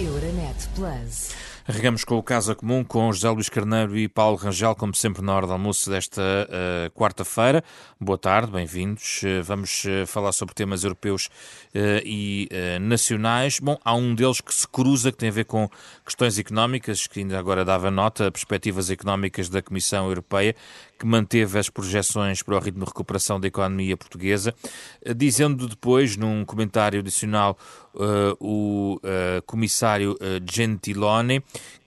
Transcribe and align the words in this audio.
Euronet 0.00 0.68
Plus. 0.74 1.34
Arregamos 1.68 2.04
com 2.04 2.16
o 2.16 2.22
Casa 2.22 2.54
Comum 2.54 2.82
com 2.82 3.12
José 3.12 3.28
Luís 3.28 3.50
Carneiro 3.50 3.96
e 3.96 4.08
Paulo 4.08 4.36
Rangel, 4.36 4.74
como 4.74 4.94
sempre 4.94 5.22
na 5.22 5.34
hora 5.34 5.46
do 5.46 5.52
almoço 5.52 5.90
desta 5.90 6.22
uh, 6.22 6.90
quarta-feira. 6.98 7.62
Boa 8.00 8.16
tarde, 8.16 8.50
bem-vindos. 8.50 9.20
Uh, 9.22 9.42
vamos 9.44 9.84
uh, 9.84 10.06
falar 10.06 10.32
sobre 10.32 10.54
temas 10.54 10.84
europeus 10.84 11.28
e 12.04 12.48
nacionais. 12.80 13.60
Bom, 13.60 13.78
há 13.84 13.94
um 13.94 14.12
deles 14.12 14.40
que 14.40 14.52
se 14.52 14.66
cruza, 14.66 15.12
que 15.12 15.18
tem 15.18 15.28
a 15.28 15.32
ver 15.32 15.44
com 15.44 15.68
questões 16.04 16.36
económicas, 16.36 17.06
que 17.06 17.20
ainda 17.20 17.38
agora 17.38 17.64
dava 17.64 17.92
nota, 17.92 18.30
perspectivas 18.32 18.90
económicas 18.90 19.48
da 19.48 19.62
Comissão 19.62 20.08
Europeia, 20.08 20.56
que 20.98 21.06
manteve 21.06 21.58
as 21.58 21.70
projeções 21.70 22.42
para 22.42 22.56
o 22.56 22.58
ritmo 22.58 22.80
de 22.80 22.86
recuperação 22.86 23.38
da 23.38 23.46
economia 23.46 23.96
portuguesa, 23.96 24.52
dizendo 25.16 25.68
depois, 25.68 26.16
num 26.16 26.44
comentário 26.44 26.98
adicional, 26.98 27.56
o 28.40 29.00
comissário 29.46 30.18
Gentiloni, 30.50 31.40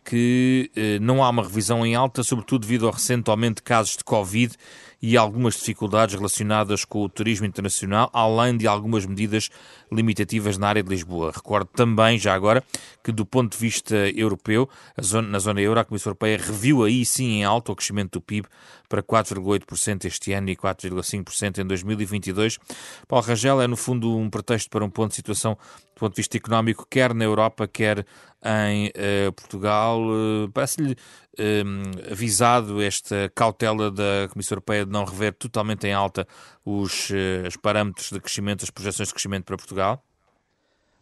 que 0.03 0.69
eh, 0.75 0.99
não 0.99 1.23
há 1.23 1.29
uma 1.29 1.43
revisão 1.43 1.85
em 1.85 1.95
alta, 1.95 2.23
sobretudo 2.23 2.61
devido 2.61 2.85
ao 2.85 2.93
recente 2.93 3.29
aumento 3.29 3.57
de 3.57 3.63
casos 3.63 3.95
de 3.97 4.03
Covid 4.03 4.55
e 5.01 5.17
algumas 5.17 5.55
dificuldades 5.55 6.15
relacionadas 6.15 6.85
com 6.85 7.03
o 7.03 7.09
turismo 7.09 7.45
internacional, 7.45 8.09
além 8.13 8.55
de 8.55 8.65
algumas 8.65 9.05
medidas 9.05 9.49
limitativas 9.91 10.57
na 10.57 10.69
área 10.69 10.81
de 10.81 10.89
Lisboa. 10.89 11.33
Recordo 11.35 11.67
também, 11.75 12.17
já 12.17 12.33
agora, 12.33 12.63
que 13.03 13.11
do 13.11 13.25
ponto 13.25 13.51
de 13.51 13.57
vista 13.57 13.95
europeu, 14.15 14.69
zona, 15.01 15.27
na 15.27 15.39
zona 15.39 15.59
euro, 15.59 15.79
a 15.81 15.83
Comissão 15.83 16.11
Europeia 16.11 16.37
reviu 16.37 16.83
aí 16.83 17.03
sim 17.03 17.39
em 17.39 17.43
alta 17.43 17.73
o 17.73 17.75
crescimento 17.75 18.13
do 18.13 18.21
PIB 18.21 18.47
para 18.87 19.03
4,8% 19.03 20.05
este 20.05 20.31
ano 20.31 20.49
e 20.49 20.55
4,5% 20.55 21.57
em 21.57 21.65
2022. 21.65 22.57
Paulo 23.05 23.25
Rangel 23.25 23.61
é, 23.61 23.67
no 23.67 23.75
fundo, 23.75 24.15
um 24.15 24.29
pretexto 24.29 24.69
para 24.69 24.85
um 24.85 24.89
ponto 24.89 25.09
de 25.09 25.15
situação 25.15 25.57
do 25.95 25.99
ponto 25.99 26.13
de 26.13 26.17
vista 26.17 26.37
económico, 26.37 26.87
quer 26.89 27.13
na 27.13 27.23
Europa, 27.23 27.67
quer 27.67 28.05
em 28.43 28.87
uh, 28.87 29.31
Portugal. 29.33 30.01
Uh, 30.01 30.49
Parece-lhe 30.53 30.93
uh, 30.93 32.11
avisado 32.11 32.81
esta 32.81 33.31
cautela 33.33 33.89
da 33.89 34.27
Comissão 34.31 34.55
Europeia 34.55 34.85
de 34.85 34.91
não 34.91 35.05
rever 35.05 35.33
totalmente 35.33 35.87
em 35.87 35.93
alta 35.93 36.27
os, 36.65 37.09
os 37.47 37.57
parâmetros 37.57 38.09
de 38.09 38.19
crescimento, 38.19 38.63
as 38.63 38.69
projeções 38.69 39.07
de 39.07 39.13
crescimento 39.13 39.45
para 39.45 39.57
Portugal? 39.57 40.03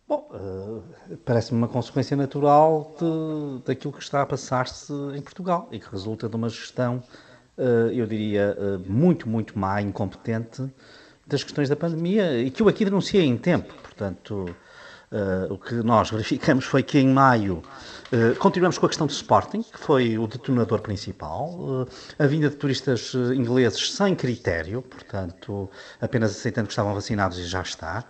Bom, 0.07 0.83
parece-me 1.23 1.57
uma 1.57 1.69
consequência 1.69 2.17
natural 2.17 2.94
de, 2.99 3.63
daquilo 3.63 3.94
que 3.94 4.03
está 4.03 4.21
a 4.21 4.25
passar-se 4.25 4.91
em 5.16 5.21
Portugal 5.21 5.69
e 5.71 5.79
que 5.79 5.89
resulta 5.89 6.27
de 6.27 6.35
uma 6.35 6.49
gestão, 6.49 7.01
eu 7.94 8.05
diria, 8.05 8.57
muito, 8.85 9.29
muito 9.29 9.57
má, 9.57 9.81
incompetente 9.81 10.69
das 11.25 11.44
questões 11.44 11.69
da 11.69 11.77
pandemia 11.77 12.41
e 12.41 12.51
que 12.51 12.61
eu 12.61 12.67
aqui 12.67 12.83
denunciei 12.83 13.23
em 13.23 13.38
tempo. 13.38 13.73
Portanto, 13.75 14.53
Uh, 15.11 15.53
o 15.53 15.57
que 15.57 15.75
nós 15.75 16.09
verificamos 16.09 16.63
foi 16.63 16.81
que 16.81 16.97
em 16.97 17.09
maio 17.09 17.61
uh, 18.13 18.33
continuamos 18.37 18.77
com 18.77 18.85
a 18.85 18.89
questão 18.89 19.05
do 19.05 19.09
Sporting, 19.09 19.61
que 19.61 19.77
foi 19.77 20.17
o 20.17 20.25
detonador 20.25 20.79
principal, 20.79 21.49
uh, 21.49 21.87
a 22.17 22.25
vinda 22.25 22.49
de 22.49 22.55
turistas 22.55 23.13
ingleses 23.35 23.91
sem 23.91 24.15
critério, 24.15 24.81
portanto, 24.81 25.69
apenas 25.99 26.31
aceitando 26.31 26.67
que 26.67 26.71
estavam 26.71 26.93
vacinados 26.93 27.37
e 27.39 27.43
já 27.43 27.61
está, 27.61 28.05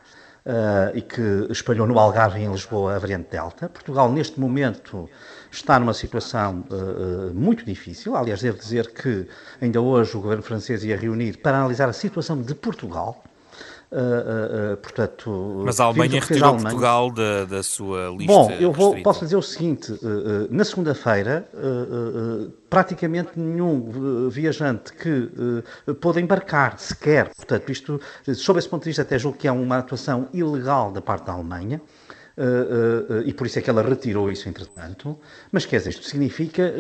e 0.96 1.02
que 1.04 1.48
espalhou 1.52 1.86
no 1.86 2.00
Algarve 2.00 2.40
e 2.40 2.44
em 2.44 2.52
Lisboa 2.52 2.96
a 2.96 3.00
variante 3.00 3.30
Delta. 3.30 3.70
Portugal, 3.70 4.12
neste 4.12 4.40
momento, 4.40 5.08
está 5.52 5.78
numa 5.80 5.94
situação 5.94 6.66
muito 7.32 7.64
difícil. 7.64 8.16
Aliás, 8.16 8.42
devo 8.42 8.58
dizer 8.58 8.92
que 8.92 9.28
ainda 9.62 9.80
hoje 9.80 10.18
o 10.18 10.20
governo 10.20 10.42
francês 10.42 10.84
ia 10.84 10.98
reunir 10.98 11.38
para 11.38 11.60
analisar 11.60 11.90
a 11.90 11.94
situação 11.94 12.42
de 12.42 12.56
Portugal 12.56 13.24
Uh, 13.92 14.74
uh, 14.74 14.78
portanto, 14.78 15.64
Mas 15.66 15.82
a 15.82 15.84
Alemanha 15.84 16.22
retirou 16.22 16.46
a 16.46 16.48
Alemanha. 16.54 16.70
Portugal 16.70 17.12
da, 17.12 17.44
da, 17.44 17.62
sua 17.62 18.08
lista. 18.10 18.32
Bom, 18.32 18.50
eu 18.52 18.72
vou, 18.72 19.04
posso 19.04 19.26
dizer 19.26 19.36
o 19.36 19.42
seguinte: 19.42 19.92
uh, 19.92 20.48
na 20.50 20.64
segunda-feira, 20.64 21.46
praticamente 22.70 23.32
nenhum 23.38 24.30
viajante 24.30 24.94
que 24.94 25.30
pôde 26.00 26.22
embarcar 26.22 26.80
sequer. 26.80 27.36
Portanto, 27.36 27.70
isto, 27.70 28.00
sob 28.34 28.60
esse 28.60 28.70
ponto 28.70 28.84
de 28.84 28.92
vista, 28.92 29.02
até 29.02 29.20
julgo 29.20 29.38
que 29.38 29.46
é 29.46 29.52
uma 29.52 29.80
atuação 29.80 30.30
ilegal 30.34 30.90
da 30.94 31.02
parte 31.02 31.26
da 31.26 31.34
Alemanha. 31.34 31.82
Uh, 32.42 33.14
uh, 33.14 33.22
e 33.24 33.34
por 33.34 33.46
isso 33.46 33.60
é 33.60 33.62
que 33.62 33.70
ela 33.70 33.84
retirou 33.84 34.32
isso, 34.32 34.50
entretanto. 34.50 35.16
Mas 35.52 35.64
quer 35.64 35.78
dizer, 35.78 35.92
isto 35.92 36.06
significa, 36.06 36.74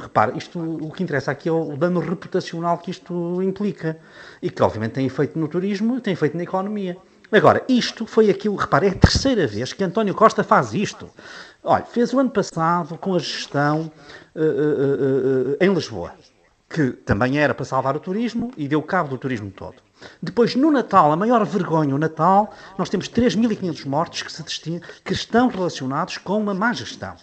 repare, 0.00 0.38
isto, 0.38 0.58
o 0.58 0.90
que 0.90 1.02
interessa 1.02 1.30
aqui 1.30 1.50
é 1.50 1.52
o 1.52 1.76
dano 1.76 2.00
reputacional 2.00 2.78
que 2.78 2.90
isto 2.90 3.42
implica 3.42 3.98
e 4.40 4.48
que, 4.48 4.62
obviamente, 4.62 4.92
tem 4.92 5.04
efeito 5.04 5.38
no 5.38 5.48
turismo 5.48 5.98
e 5.98 6.00
tem 6.00 6.14
efeito 6.14 6.34
na 6.34 6.44
economia. 6.44 6.96
Agora, 7.30 7.62
isto 7.68 8.06
foi 8.06 8.30
aquilo, 8.30 8.56
repare, 8.56 8.86
é 8.86 8.90
a 8.90 8.94
terceira 8.94 9.46
vez 9.46 9.74
que 9.74 9.84
António 9.84 10.14
Costa 10.14 10.42
faz 10.42 10.72
isto. 10.72 11.10
Olha, 11.62 11.84
fez 11.84 12.14
o 12.14 12.18
ano 12.18 12.30
passado 12.30 12.96
com 12.96 13.14
a 13.14 13.18
gestão 13.18 13.92
em 15.60 15.74
Lisboa, 15.74 16.12
que 16.70 16.90
também 16.90 17.38
era 17.38 17.52
para 17.52 17.66
salvar 17.66 17.96
o 17.96 18.00
turismo 18.00 18.50
e 18.56 18.66
deu 18.66 18.80
cabo 18.82 19.10
do 19.10 19.18
turismo 19.18 19.50
todo. 19.50 19.76
Depois, 20.22 20.54
no 20.54 20.70
Natal, 20.70 21.12
a 21.12 21.16
maior 21.16 21.44
vergonha, 21.44 21.94
o 21.94 21.98
Natal, 21.98 22.52
nós 22.78 22.88
temos 22.88 23.08
3.500 23.08 23.86
mortes 23.86 24.22
que, 24.22 24.32
se 24.32 24.42
destinam, 24.42 24.80
que 25.04 25.12
estão 25.12 25.48
relacionados 25.48 26.18
com 26.18 26.40
uma 26.40 26.54
má 26.54 26.72
gestão. 26.72 27.14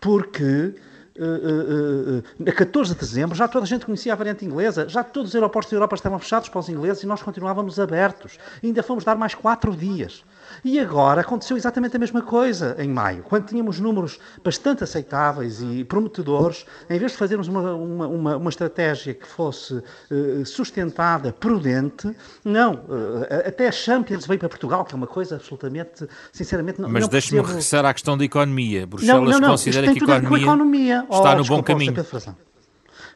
Porque 0.00 0.74
Uh, 1.16 1.22
uh, 1.22 2.18
uh, 2.18 2.48
a 2.48 2.52
14 2.52 2.92
de 2.92 2.98
dezembro 2.98 3.36
já 3.36 3.46
toda 3.46 3.64
a 3.64 3.68
gente 3.68 3.86
conhecia 3.86 4.12
a 4.12 4.16
variante 4.16 4.44
inglesa, 4.44 4.88
já 4.88 5.04
todos 5.04 5.28
os 5.28 5.34
aeroportos 5.36 5.70
da 5.70 5.76
Europa 5.76 5.94
estavam 5.94 6.18
fechados 6.18 6.48
para 6.48 6.58
os 6.58 6.68
ingleses 6.68 7.04
e 7.04 7.06
nós 7.06 7.22
continuávamos 7.22 7.78
abertos. 7.78 8.36
E 8.60 8.66
ainda 8.66 8.82
fomos 8.82 9.04
dar 9.04 9.16
mais 9.16 9.32
quatro 9.32 9.76
dias. 9.76 10.24
E 10.62 10.78
agora 10.78 11.20
aconteceu 11.20 11.56
exatamente 11.56 11.96
a 11.96 11.98
mesma 11.98 12.22
coisa 12.22 12.76
em 12.78 12.88
maio, 12.88 13.22
quando 13.22 13.46
tínhamos 13.46 13.80
números 13.80 14.18
bastante 14.42 14.84
aceitáveis 14.84 15.60
e 15.60 15.84
prometedores, 15.84 16.66
em 16.88 16.98
vez 16.98 17.12
de 17.12 17.18
fazermos 17.18 17.48
uma, 17.48 17.74
uma, 17.74 18.06
uma, 18.08 18.36
uma 18.36 18.50
estratégia 18.50 19.14
que 19.14 19.26
fosse 19.26 19.74
uh, 19.74 20.44
sustentada, 20.44 21.32
prudente, 21.32 22.14
não. 22.44 22.74
Uh, 22.74 23.24
até 23.46 23.68
a 23.68 23.72
Champions 23.72 24.26
veio 24.26 24.38
para 24.38 24.48
Portugal, 24.48 24.84
que 24.84 24.94
é 24.94 24.96
uma 24.96 25.06
coisa 25.06 25.36
absolutamente, 25.36 26.06
sinceramente, 26.32 26.80
não 26.80 26.88
Mas 26.88 27.08
deixe-me 27.08 27.38
percebo... 27.38 27.48
regressar 27.48 27.84
à 27.84 27.92
questão 27.92 28.16
da 28.16 28.24
economia. 28.24 28.86
Bruxelas 28.86 29.22
não, 29.22 29.32
não, 29.32 29.40
não. 29.40 29.50
considera 29.50 29.92
que 29.92 29.98
a 29.98 30.16
economia, 30.16 30.42
economia, 30.42 31.06
está 31.10 31.32
oh, 31.32 31.36
no 31.36 31.44
bom 31.44 31.62
caminho. 31.62 31.94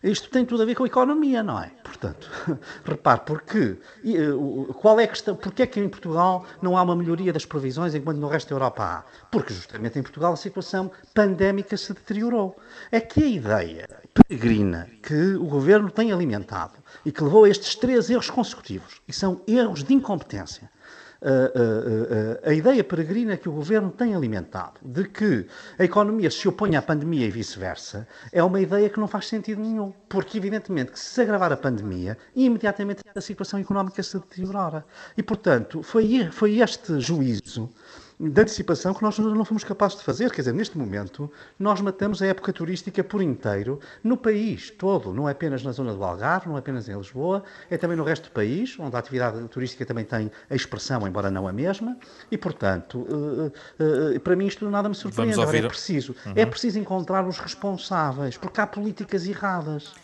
Isto 0.02 0.30
tem 0.30 0.44
tudo 0.44 0.62
a 0.62 0.66
ver 0.66 0.74
com 0.74 0.84
a 0.84 0.86
economia, 0.86 1.42
não 1.42 1.60
é? 1.60 1.70
Portanto, 1.82 2.30
repare, 2.84 3.20
porque, 3.26 3.78
eh, 4.04 4.72
qual 4.80 5.00
é 5.00 5.04
a 5.04 5.08
questão, 5.08 5.34
porque 5.34 5.62
é 5.62 5.66
que 5.66 5.80
em 5.80 5.88
Portugal 5.88 6.46
não 6.62 6.76
há 6.76 6.82
uma 6.82 6.94
melhoria 6.94 7.32
das 7.32 7.44
previsões 7.44 7.94
enquanto 7.94 8.18
no 8.18 8.28
resto 8.28 8.50
da 8.50 8.54
Europa 8.54 8.82
há? 8.84 9.04
Porque 9.30 9.52
justamente 9.52 9.98
em 9.98 10.02
Portugal 10.02 10.32
a 10.32 10.36
situação 10.36 10.90
pandémica 11.12 11.76
se 11.76 11.92
deteriorou. 11.92 12.56
É 12.92 13.00
que 13.00 13.22
a 13.22 13.26
ideia 13.26 13.88
peregrina 14.14 14.88
que 15.02 15.34
o 15.34 15.46
governo 15.46 15.90
tem 15.90 16.12
alimentado 16.12 16.74
e 17.04 17.10
que 17.10 17.22
levou 17.22 17.44
a 17.44 17.48
estes 17.48 17.74
três 17.74 18.08
erros 18.10 18.30
consecutivos, 18.30 19.00
e 19.08 19.12
são 19.12 19.40
erros 19.46 19.82
de 19.82 19.94
incompetência, 19.94 20.70
a, 21.20 22.46
a, 22.46 22.50
a, 22.50 22.54
ideia 22.54 22.84
peregrina 22.84 23.36
que 23.36 23.48
o 23.48 23.52
governo 23.52 23.90
tem 23.90 24.14
alimentado 24.14 24.80
de 24.82 25.04
que 25.04 25.46
a 25.78 25.84
economia 25.84 26.30
se 26.30 26.46
opõe 26.46 26.76
à 26.76 26.82
pandemia 26.82 27.26
e 27.26 27.30
vice-versa 27.30 28.06
é 28.32 28.42
uma 28.42 28.60
ideia 28.60 28.88
que 28.88 29.00
não 29.00 29.08
faz 29.08 29.26
sentido 29.26 29.60
nenhum. 29.60 29.92
Porque, 30.08 30.38
evidentemente, 30.38 30.92
que 30.92 30.98
se 30.98 31.20
agravar 31.20 31.52
a 31.52 31.56
pandemia, 31.56 32.16
imediatamente 32.34 33.02
a 33.14 33.20
situação 33.20 33.58
económica 33.58 34.02
se 34.02 34.18
deteriora. 34.18 34.84
E, 35.16 35.22
portanto, 35.22 35.82
foi, 35.82 36.28
foi 36.30 36.60
este 36.60 37.00
juízo 37.00 37.68
de 38.20 38.40
antecipação 38.40 38.92
que 38.92 39.02
nós 39.02 39.18
não 39.18 39.44
fomos 39.44 39.62
capazes 39.62 39.98
de 39.98 40.04
fazer. 40.04 40.30
Quer 40.30 40.42
dizer, 40.42 40.52
neste 40.52 40.76
momento, 40.76 41.30
nós 41.58 41.80
matamos 41.80 42.20
a 42.20 42.26
época 42.26 42.52
turística 42.52 43.04
por 43.04 43.22
inteiro 43.22 43.78
no 44.02 44.16
país 44.16 44.70
todo, 44.70 45.12
não 45.12 45.28
é 45.28 45.32
apenas 45.32 45.62
na 45.62 45.70
zona 45.72 45.94
do 45.94 46.02
Algarve, 46.02 46.48
não 46.48 46.56
é 46.56 46.58
apenas 46.58 46.88
em 46.88 46.96
Lisboa, 46.96 47.44
é 47.70 47.76
também 47.76 47.96
no 47.96 48.04
resto 48.04 48.24
do 48.24 48.32
país, 48.32 48.76
onde 48.78 48.96
a 48.96 48.98
atividade 48.98 49.46
turística 49.48 49.86
também 49.86 50.04
tem 50.04 50.30
a 50.50 50.54
expressão, 50.54 51.06
embora 51.06 51.30
não 51.30 51.46
a 51.46 51.52
mesma, 51.52 51.96
e, 52.30 52.36
portanto, 52.36 52.98
uh, 52.98 53.52
uh, 54.16 54.20
para 54.20 54.34
mim 54.34 54.46
isto 54.46 54.68
nada 54.68 54.88
me 54.88 54.94
surpreende. 54.94 55.40
Agora, 55.40 55.56
é 55.56 55.68
preciso, 55.68 56.14
uhum. 56.26 56.32
é 56.34 56.44
preciso 56.44 56.78
encontrar 56.78 57.26
os 57.26 57.38
responsáveis, 57.38 58.36
porque 58.36 58.60
há 58.60 58.66
políticas 58.66 59.26
erradas. 59.26 59.94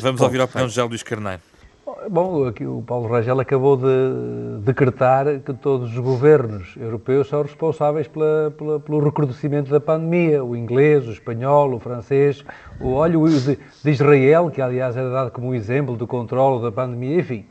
Vamos 0.00 0.20
ouvir 0.20 0.40
a 0.40 0.44
opinião 0.44 0.66
de 0.66 0.74
José 0.74 0.86
Luís 0.86 1.02
Carneiro. 1.02 1.40
Bom, 2.10 2.46
aqui 2.46 2.66
o 2.66 2.82
Paulo 2.82 3.08
Rangel 3.08 3.40
acabou 3.40 3.78
de 3.78 4.60
decretar 4.62 5.40
que 5.40 5.54
todos 5.54 5.90
os 5.90 5.98
governos 5.98 6.76
europeus 6.76 7.28
são 7.28 7.40
responsáveis 7.40 8.06
pela, 8.06 8.50
pela, 8.50 8.78
pelo 8.78 9.02
recrudescimento 9.02 9.70
da 9.70 9.80
pandemia. 9.80 10.44
O 10.44 10.54
inglês, 10.54 11.08
o 11.08 11.12
espanhol, 11.12 11.72
o 11.72 11.78
francês, 11.78 12.44
o, 12.78 12.92
olha, 12.92 13.18
o 13.18 13.26
de, 13.26 13.58
de 13.82 13.90
Israel, 13.90 14.50
que 14.50 14.60
aliás 14.60 14.96
era 14.98 15.08
dado 15.08 15.30
como 15.30 15.54
exemplo 15.54 15.96
do 15.96 16.06
controle 16.06 16.62
da 16.62 16.70
pandemia, 16.70 17.20
enfim. 17.20 17.46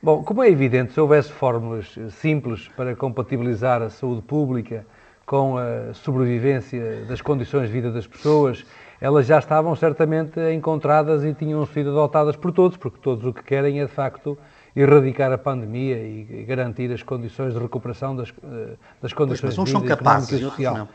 Bom, 0.00 0.22
como 0.22 0.44
é 0.44 0.48
evidente, 0.48 0.92
se 0.92 1.00
houvesse 1.00 1.32
fórmulas 1.32 1.98
simples 2.10 2.68
para 2.76 2.94
compatibilizar 2.94 3.82
a 3.82 3.90
saúde 3.90 4.22
pública 4.22 4.86
com 5.26 5.58
a 5.58 5.92
sobrevivência 5.92 7.04
das 7.08 7.20
condições 7.20 7.66
de 7.66 7.72
vida 7.72 7.90
das 7.90 8.06
pessoas 8.06 8.64
elas 9.00 9.26
já 9.26 9.38
estavam 9.38 9.74
certamente 9.76 10.40
encontradas 10.52 11.24
e 11.24 11.32
tinham 11.32 11.64
sido 11.66 11.90
adotadas 11.90 12.36
por 12.36 12.52
todos, 12.52 12.76
porque 12.76 12.98
todos 13.00 13.24
o 13.24 13.32
que 13.32 13.42
querem 13.42 13.80
é, 13.80 13.86
de 13.86 13.92
facto, 13.92 14.36
erradicar 14.74 15.32
a 15.32 15.38
pandemia 15.38 15.96
e 15.96 16.44
garantir 16.46 16.92
as 16.92 17.02
condições 17.02 17.54
de 17.54 17.60
recuperação 17.60 18.14
das, 18.14 18.30
eh, 18.30 18.74
das 19.02 19.12
condições 19.12 19.54
pois, 19.54 19.68
de 19.68 19.74
vida 19.74 19.88
são 19.88 19.96
capazes, 19.96 20.40
e 20.40 20.42
social. 20.42 20.88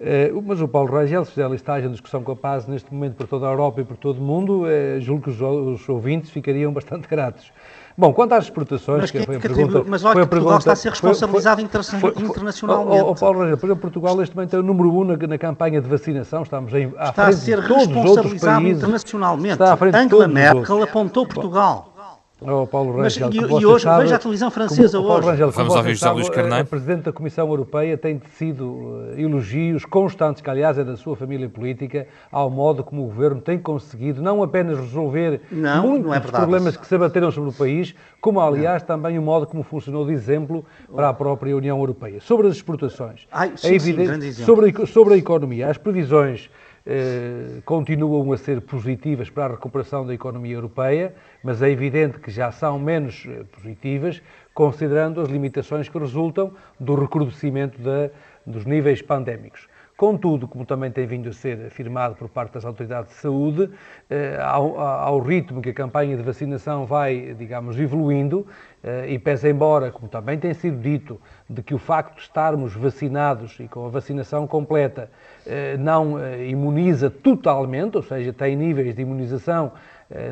Uh, 0.00 0.42
mas 0.42 0.60
o 0.60 0.68
Paulo 0.68 0.92
Rangel, 0.92 1.24
se 1.24 1.32
fizer 1.32 1.44
a 1.44 1.48
listagem 1.48 1.88
de 1.88 1.92
discussão 1.92 2.22
com 2.22 2.32
a 2.32 2.36
paz 2.36 2.66
neste 2.66 2.92
momento 2.92 3.16
por 3.16 3.26
toda 3.26 3.46
a 3.46 3.50
Europa 3.50 3.80
e 3.80 3.84
por 3.84 3.96
todo 3.96 4.18
o 4.18 4.22
mundo, 4.22 4.62
uh, 4.62 5.00
julgo 5.00 5.24
que 5.24 5.30
os, 5.30 5.40
os 5.40 5.88
ouvintes 5.88 6.30
ficariam 6.30 6.72
bastante 6.72 7.06
gratos. 7.10 7.52
Bom, 7.98 8.12
quanto 8.12 8.32
às 8.34 8.44
exportações, 8.44 9.00
mas 9.00 9.10
que 9.10 9.26
foi 9.26 9.36
a 9.36 9.40
pergunta... 9.40 9.82
Mas 9.84 10.04
olha, 10.04 10.14
Portugal 10.14 10.28
pergunta, 10.28 10.58
está 10.58 10.72
a 10.72 10.76
ser 10.76 10.90
responsabilizado 10.90 11.60
foi, 11.60 11.82
foi, 11.82 12.12
foi, 12.12 12.22
internacionalmente. 12.22 13.02
O, 13.02 13.10
o 13.10 13.14
Paulo 13.16 13.40
Rangel, 13.40 13.58
por 13.58 13.66
exemplo, 13.66 13.80
Portugal 13.80 14.16
neste 14.16 14.36
momento 14.36 14.54
é 14.54 14.58
o 14.60 14.62
número 14.62 14.94
um 14.94 15.02
na, 15.02 15.16
na 15.16 15.36
campanha 15.36 15.80
de 15.80 15.88
vacinação, 15.88 16.44
estamos 16.44 16.72
em, 16.74 16.92
à 16.96 17.08
está 17.08 17.24
frente 17.24 17.28
a 17.28 17.32
ser 17.32 17.60
de 17.60 17.66
todos 17.66 17.88
os 17.88 17.96
outros 17.96 18.40
países. 18.40 18.76
internacionalmente. 18.76 19.54
Está 19.54 19.72
à 19.72 19.76
frente 19.76 19.96
Angela 19.96 20.28
Merkel 20.28 20.82
apontou 20.84 21.26
Portugal. 21.26 21.92
Oh, 22.40 22.66
Paulo 22.68 22.92
Rangel, 22.96 23.26
Mas, 23.26 23.34
e, 23.34 23.62
e 23.62 23.66
hoje, 23.66 23.82
sabe, 23.82 24.04
veja 24.04 24.14
a 24.14 24.18
televisão 24.18 24.48
francesa 24.48 24.98
como, 24.98 25.10
hoje. 25.10 25.26
Rangel, 25.26 25.50
Vamos 25.50 25.74
ouvir 25.74 25.94
José 25.94 26.10
Luís 26.10 26.28
Carneiro. 26.28 26.62
A 26.62 26.64
Presidente 26.64 27.02
da 27.02 27.12
Comissão 27.12 27.48
Europeia 27.48 27.98
tem 27.98 28.16
tecido 28.16 28.64
uh, 28.64 29.14
elogios 29.18 29.84
constantes, 29.84 30.40
que 30.40 30.48
aliás 30.48 30.78
é 30.78 30.84
da 30.84 30.96
sua 30.96 31.16
família 31.16 31.48
política, 31.48 32.06
ao 32.30 32.48
modo 32.48 32.84
como 32.84 33.02
o 33.02 33.06
Governo 33.06 33.40
tem 33.40 33.58
conseguido 33.58 34.22
não 34.22 34.40
apenas 34.40 34.78
resolver 34.78 35.40
não, 35.50 35.82
muitos 35.82 36.06
não 36.06 36.14
é 36.14 36.20
problemas 36.20 36.76
que 36.76 36.86
se 36.86 36.94
abateram 36.94 37.32
sobre 37.32 37.50
o 37.50 37.52
país, 37.52 37.92
como 38.20 38.40
aliás 38.40 38.82
não. 38.82 38.86
também 38.86 39.18
o 39.18 39.22
modo 39.22 39.44
como 39.44 39.64
funcionou 39.64 40.06
de 40.06 40.12
exemplo 40.12 40.64
para 40.94 41.08
a 41.08 41.14
própria 41.14 41.56
União 41.56 41.76
Europeia. 41.76 42.20
Sobre 42.20 42.46
as 42.46 42.54
exportações, 42.54 43.26
Ai, 43.32 43.52
sim, 43.56 43.66
é 43.66 43.74
evidente, 43.74 44.32
sim, 44.32 44.44
sobre, 44.44 44.86
sobre 44.86 45.14
a 45.14 45.16
economia, 45.16 45.68
as 45.68 45.76
previsões 45.76 46.48
eh, 46.90 47.60
continuam 47.66 48.32
a 48.32 48.38
ser 48.38 48.62
positivas 48.62 49.28
para 49.28 49.44
a 49.44 49.48
recuperação 49.56 50.06
da 50.06 50.14
economia 50.14 50.54
europeia, 50.54 51.14
mas 51.44 51.60
é 51.60 51.68
evidente 51.68 52.18
que 52.18 52.30
já 52.30 52.50
são 52.50 52.78
menos 52.78 53.26
eh, 53.28 53.44
positivas, 53.52 54.22
considerando 54.54 55.20
as 55.20 55.28
limitações 55.28 55.86
que 55.86 55.98
resultam 55.98 56.50
do 56.80 56.94
recrudescimento 56.94 57.78
da, 57.82 58.08
dos 58.46 58.64
níveis 58.64 59.02
pandémicos. 59.02 59.67
Contudo, 59.98 60.46
como 60.46 60.64
também 60.64 60.92
tem 60.92 61.08
vindo 61.08 61.28
a 61.28 61.32
ser 61.32 61.66
afirmado 61.66 62.14
por 62.14 62.28
parte 62.28 62.52
das 62.52 62.64
autoridades 62.64 63.10
de 63.10 63.18
saúde, 63.18 63.68
eh, 64.08 64.38
ao, 64.40 64.78
ao, 64.78 65.18
ritmo 65.18 65.60
que 65.60 65.70
a 65.70 65.74
campanha 65.74 66.16
de 66.16 66.22
vacinação 66.22 66.86
vai, 66.86 67.34
digamos, 67.36 67.76
evoluindo, 67.80 68.46
eh, 68.80 69.06
e 69.08 69.18
pese 69.18 69.50
embora, 69.50 69.90
como 69.90 70.06
também 70.06 70.38
tem 70.38 70.54
sido 70.54 70.80
dito, 70.80 71.20
de 71.50 71.64
que 71.64 71.74
o 71.74 71.78
facto 71.78 72.14
de 72.14 72.20
estarmos 72.20 72.76
vacinados 72.76 73.58
e 73.58 73.66
com 73.66 73.86
a 73.86 73.88
vacinação 73.88 74.46
completa 74.46 75.10
eh, 75.44 75.76
não 75.76 76.14
imuniza 76.44 77.10
totalmente, 77.10 77.96
ou 77.96 78.02
seja, 78.04 78.32
tem 78.32 78.54
níveis 78.54 78.94
de 78.94 79.02
imunização 79.02 79.72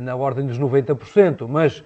na 0.00 0.14
ordem 0.14 0.46
dos 0.46 0.58
90%, 0.58 1.46
mas 1.46 1.84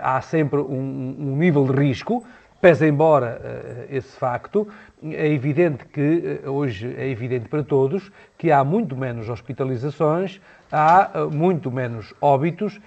há 0.00 0.22
sempre 0.22 0.58
um, 0.58 1.16
um 1.18 1.36
nível 1.36 1.66
de 1.66 1.72
risco, 1.72 2.24
Pese 2.66 2.84
embora 2.84 3.40
uh, 3.40 3.96
esse 3.96 4.18
facto, 4.18 4.66
é 5.00 5.28
evidente 5.28 5.84
que, 5.84 6.40
uh, 6.44 6.50
hoje 6.50 6.92
é 6.98 7.08
evidente 7.08 7.48
para 7.48 7.62
todos, 7.62 8.10
que 8.36 8.50
há 8.50 8.64
muito 8.64 8.96
menos 8.96 9.28
hospitalizações, 9.28 10.40
há 10.72 11.12
uh, 11.14 11.30
muito 11.30 11.70
menos 11.70 12.12
óbitos, 12.20 12.80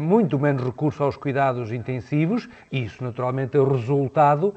muito 0.00 0.36
menos 0.36 0.64
recurso 0.64 1.04
aos 1.04 1.16
cuidados 1.16 1.70
intensivos, 1.70 2.48
e 2.72 2.82
isso 2.82 3.04
naturalmente 3.04 3.56
é 3.56 3.60
o 3.60 3.72
resultado 3.72 4.52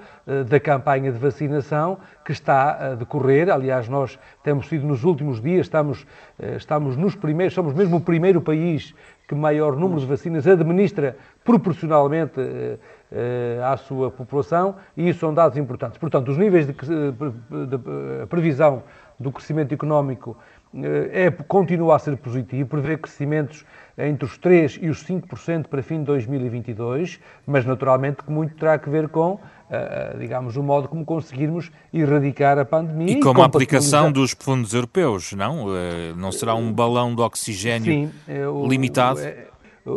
da 0.49 0.59
campanha 0.59 1.11
de 1.11 1.19
vacinação 1.19 1.99
que 2.25 2.31
está 2.31 2.71
a 2.71 2.95
decorrer. 2.95 3.51
Aliás, 3.51 3.87
nós 3.87 4.17
temos 4.41 4.67
sido 4.67 4.87
nos 4.87 5.03
últimos 5.03 5.39
dias, 5.39 5.67
estamos, 5.67 6.07
estamos 6.57 6.97
nos 6.97 7.13
primeiros, 7.13 7.53
somos 7.53 7.75
mesmo 7.75 7.97
o 7.97 8.01
primeiro 8.01 8.41
país 8.41 8.95
que 9.27 9.35
maior 9.35 9.75
número 9.75 10.01
de 10.01 10.05
vacinas 10.05 10.47
administra 10.47 11.17
proporcionalmente 11.43 12.39
eh, 12.39 12.77
à 13.63 13.77
sua 13.77 14.11
população 14.11 14.75
e 14.97 15.09
isso 15.09 15.19
são 15.19 15.33
dados 15.33 15.57
importantes. 15.57 15.97
Portanto, 15.97 16.29
os 16.29 16.37
níveis 16.37 16.67
de, 16.67 16.73
de, 16.73 17.77
de 17.77 18.25
previsão 18.27 18.83
do 19.19 19.31
crescimento 19.31 19.73
económico 19.73 20.35
eh, 20.75 21.25
é, 21.25 21.31
continua 21.31 21.95
a 21.95 21.99
ser 21.99 22.17
positivo, 22.17 22.67
prevê 22.67 22.97
crescimentos 22.97 23.65
entre 23.97 24.25
os 24.25 24.37
3% 24.37 24.79
e 24.81 24.89
os 24.89 25.05
5% 25.05 25.67
para 25.67 25.81
fim 25.81 25.99
de 25.99 26.05
2022, 26.05 27.19
mas 27.47 27.65
naturalmente 27.65 28.23
que 28.23 28.29
muito 28.29 28.53
terá 28.55 28.73
a 28.73 28.77
ver 28.77 29.07
com, 29.07 29.39
digamos, 30.19 30.57
o 30.57 30.63
modo 30.63 30.89
como 30.89 31.05
conseguirmos 31.05 31.71
erradicar 31.93 32.59
a 32.59 32.65
pandemia. 32.65 33.13
E, 33.13 33.17
e 33.17 33.19
com 33.21 33.41
a 33.41 33.45
aplicação 33.45 34.11
dos 34.11 34.35
fundos 34.37 34.73
europeus, 34.73 35.31
não? 35.31 35.67
Não 36.17 36.29
será 36.33 36.55
um 36.55 36.73
balão 36.73 37.15
de 37.15 37.21
oxigênio 37.21 37.85
Sim, 37.85 38.11
limitado? 38.67 39.21
É, 39.21 39.47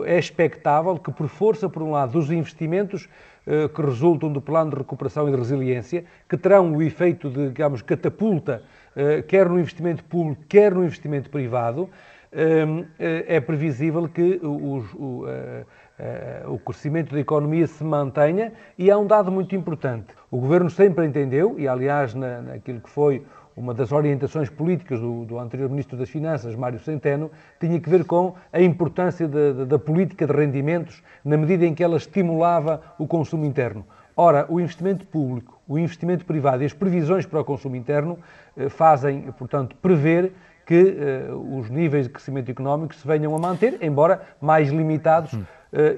é 0.05 0.19
expectável 0.19 0.96
que, 0.96 1.11
por 1.11 1.29
força, 1.29 1.69
por 1.69 1.82
um 1.82 1.93
lado, 1.93 2.12
dos 2.12 2.31
investimentos 2.31 3.08
eh, 3.50 3.67
que 3.69 3.81
resultam 3.81 4.31
do 4.31 4.43
plano 4.43 4.73
de 4.73 4.76
recuperação 4.76 5.26
e 5.26 5.31
de 5.31 5.37
resiliência, 5.38 6.05
que 6.29 6.37
terão 6.37 6.76
o 6.76 6.82
efeito 6.82 7.31
de, 7.31 7.49
digamos, 7.49 7.81
catapulta, 7.81 8.62
eh, 8.94 9.23
quer 9.23 9.49
no 9.49 9.58
investimento 9.58 10.05
público, 10.05 10.43
quer 10.46 10.75
no 10.75 10.85
investimento 10.85 11.31
privado, 11.31 11.88
eh, 12.31 12.67
é 13.26 13.40
previsível 13.40 14.06
que 14.06 14.38
o, 14.43 14.85
o, 14.94 15.25
o 16.52 16.58
crescimento 16.58 17.14
da 17.14 17.20
economia 17.20 17.67
se 17.67 17.82
mantenha 17.82 18.52
e 18.76 18.90
há 18.90 18.99
um 18.99 19.06
dado 19.06 19.32
muito 19.32 19.56
importante. 19.56 20.08
O 20.31 20.38
Governo 20.38 20.69
sempre 20.69 21.06
entendeu, 21.06 21.55
e 21.58 21.67
aliás 21.67 22.14
na, 22.14 22.43
naquilo 22.43 22.81
que 22.81 22.90
foi 22.90 23.25
uma 23.58 23.75
das 23.75 23.90
orientações 23.90 24.49
políticas 24.49 25.00
do, 25.00 25.25
do, 25.25 25.38
anterior 25.38 25.69
Ministro 25.69 25.96
das 25.96 26.08
Finanças, 26.08 26.55
Mário 26.55 26.78
Centeno, 26.78 27.31
tinha 27.60 27.81
que 27.81 27.90
ver 27.90 28.05
com 28.05 28.34
a 28.52 28.60
importância 28.62 29.28
da 29.28 29.78
política 29.78 30.26
de 30.26 30.32
rendimentos 30.32 31.02
na 31.25 31.37
medida 31.37 31.66
em 31.66 31.75
que 31.75 31.82
ela 31.82 31.96
estimulava 31.96 32.81
o 32.99 33.06
consumo 33.06 33.44
interno. 33.44 33.84
Ora, 34.16 34.46
o 34.49 34.60
investimento 34.60 35.05
público, 35.06 35.60
o 35.66 35.78
investimento 35.78 36.25
privado 36.25 36.62
e 36.62 36.66
as 36.66 36.72
previsões 36.72 37.26
para 37.26 37.40
o 37.40 37.44
consumo 37.44 37.76
interno 37.76 38.19
eh, 38.56 38.69
fazem, 38.69 39.22
portanto, 39.38 39.76
prever 39.76 40.32
que 40.66 40.96
eh, 40.99 41.28
os 41.32 41.70
níveis 41.70 42.06
de 42.06 42.12
crescimento 42.12 42.50
económico 42.50 42.94
se 42.94 43.06
venham 43.06 43.34
a 43.34 43.38
manter, 43.38 43.78
embora 43.81 44.22
mais 44.40 44.70
limitados. 44.70 45.34
Hum 45.34 45.44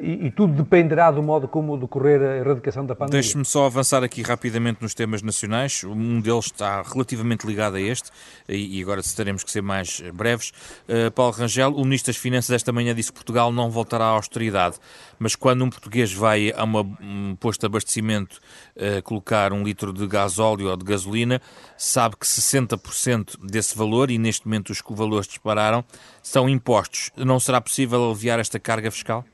e, 0.00 0.26
e, 0.26 0.30
tudo 0.30 0.52
dependerá 0.52 1.10
do 1.10 1.22
modo 1.22 1.46
como 1.46 1.76
decorrer 1.76 2.20
a 2.20 2.36
erradicação 2.38 2.84
da 2.84 2.94
pandemia. 2.94 3.20
Deixe-me 3.20 3.44
só 3.44 3.66
avançar 3.66 4.02
aqui 4.02 4.20
rapidamente 4.20 4.82
nos 4.82 4.94
temas 4.94 5.22
nacionais. 5.22 5.84
Um 5.84 6.20
deles 6.20 6.46
está 6.46 6.82
relativamente 6.82 7.46
ligado 7.46 7.76
a 7.76 7.80
este, 7.80 8.10
e, 8.48 8.82
agora 8.82 9.00
teremos 9.14 9.44
que 9.44 9.50
ser 9.50 9.62
mais 9.62 10.02
breves. 10.12 10.52
Uh, 10.88 11.10
Paulo 11.12 11.32
Rangel, 11.32 11.72
o 11.72 11.84
Ministro 11.84 12.12
das 12.12 12.20
Finanças 12.20 12.50
esta 12.50 12.72
manhã 12.72 12.94
disse 12.94 13.12
que 13.12 13.18
Portugal 13.18 13.52
não 13.52 13.70
voltará 13.70 14.06
à 14.06 14.08
austeridade, 14.08 14.76
mas 15.18 15.36
quando 15.36 15.64
um 15.64 15.70
português 15.70 16.12
vai 16.12 16.52
a 16.52 16.64
uma, 16.64 16.80
um 17.00 17.36
posto 17.38 17.60
de 17.60 17.66
abastecimento 17.66 18.40
uh, 18.76 19.02
colocar 19.02 19.52
um 19.52 19.62
litro 19.62 19.92
de 19.92 20.06
gasóleo 20.06 20.68
ou 20.68 20.76
de 20.76 20.84
gasolina, 20.84 21.40
sabe 21.76 22.16
que 22.16 22.26
60% 22.26 23.36
desse 23.46 23.76
valor, 23.76 24.10
e 24.10 24.18
neste 24.18 24.46
momento 24.46 24.70
os 24.70 24.82
valores 24.88 25.28
dispararam, 25.28 25.84
são 26.22 26.48
impostos. 26.48 27.10
Não 27.16 27.38
será 27.38 27.60
possível 27.60 28.10
aliviar 28.10 28.40
esta 28.40 28.58
carga 28.58 28.90
fiscal? 28.90 29.24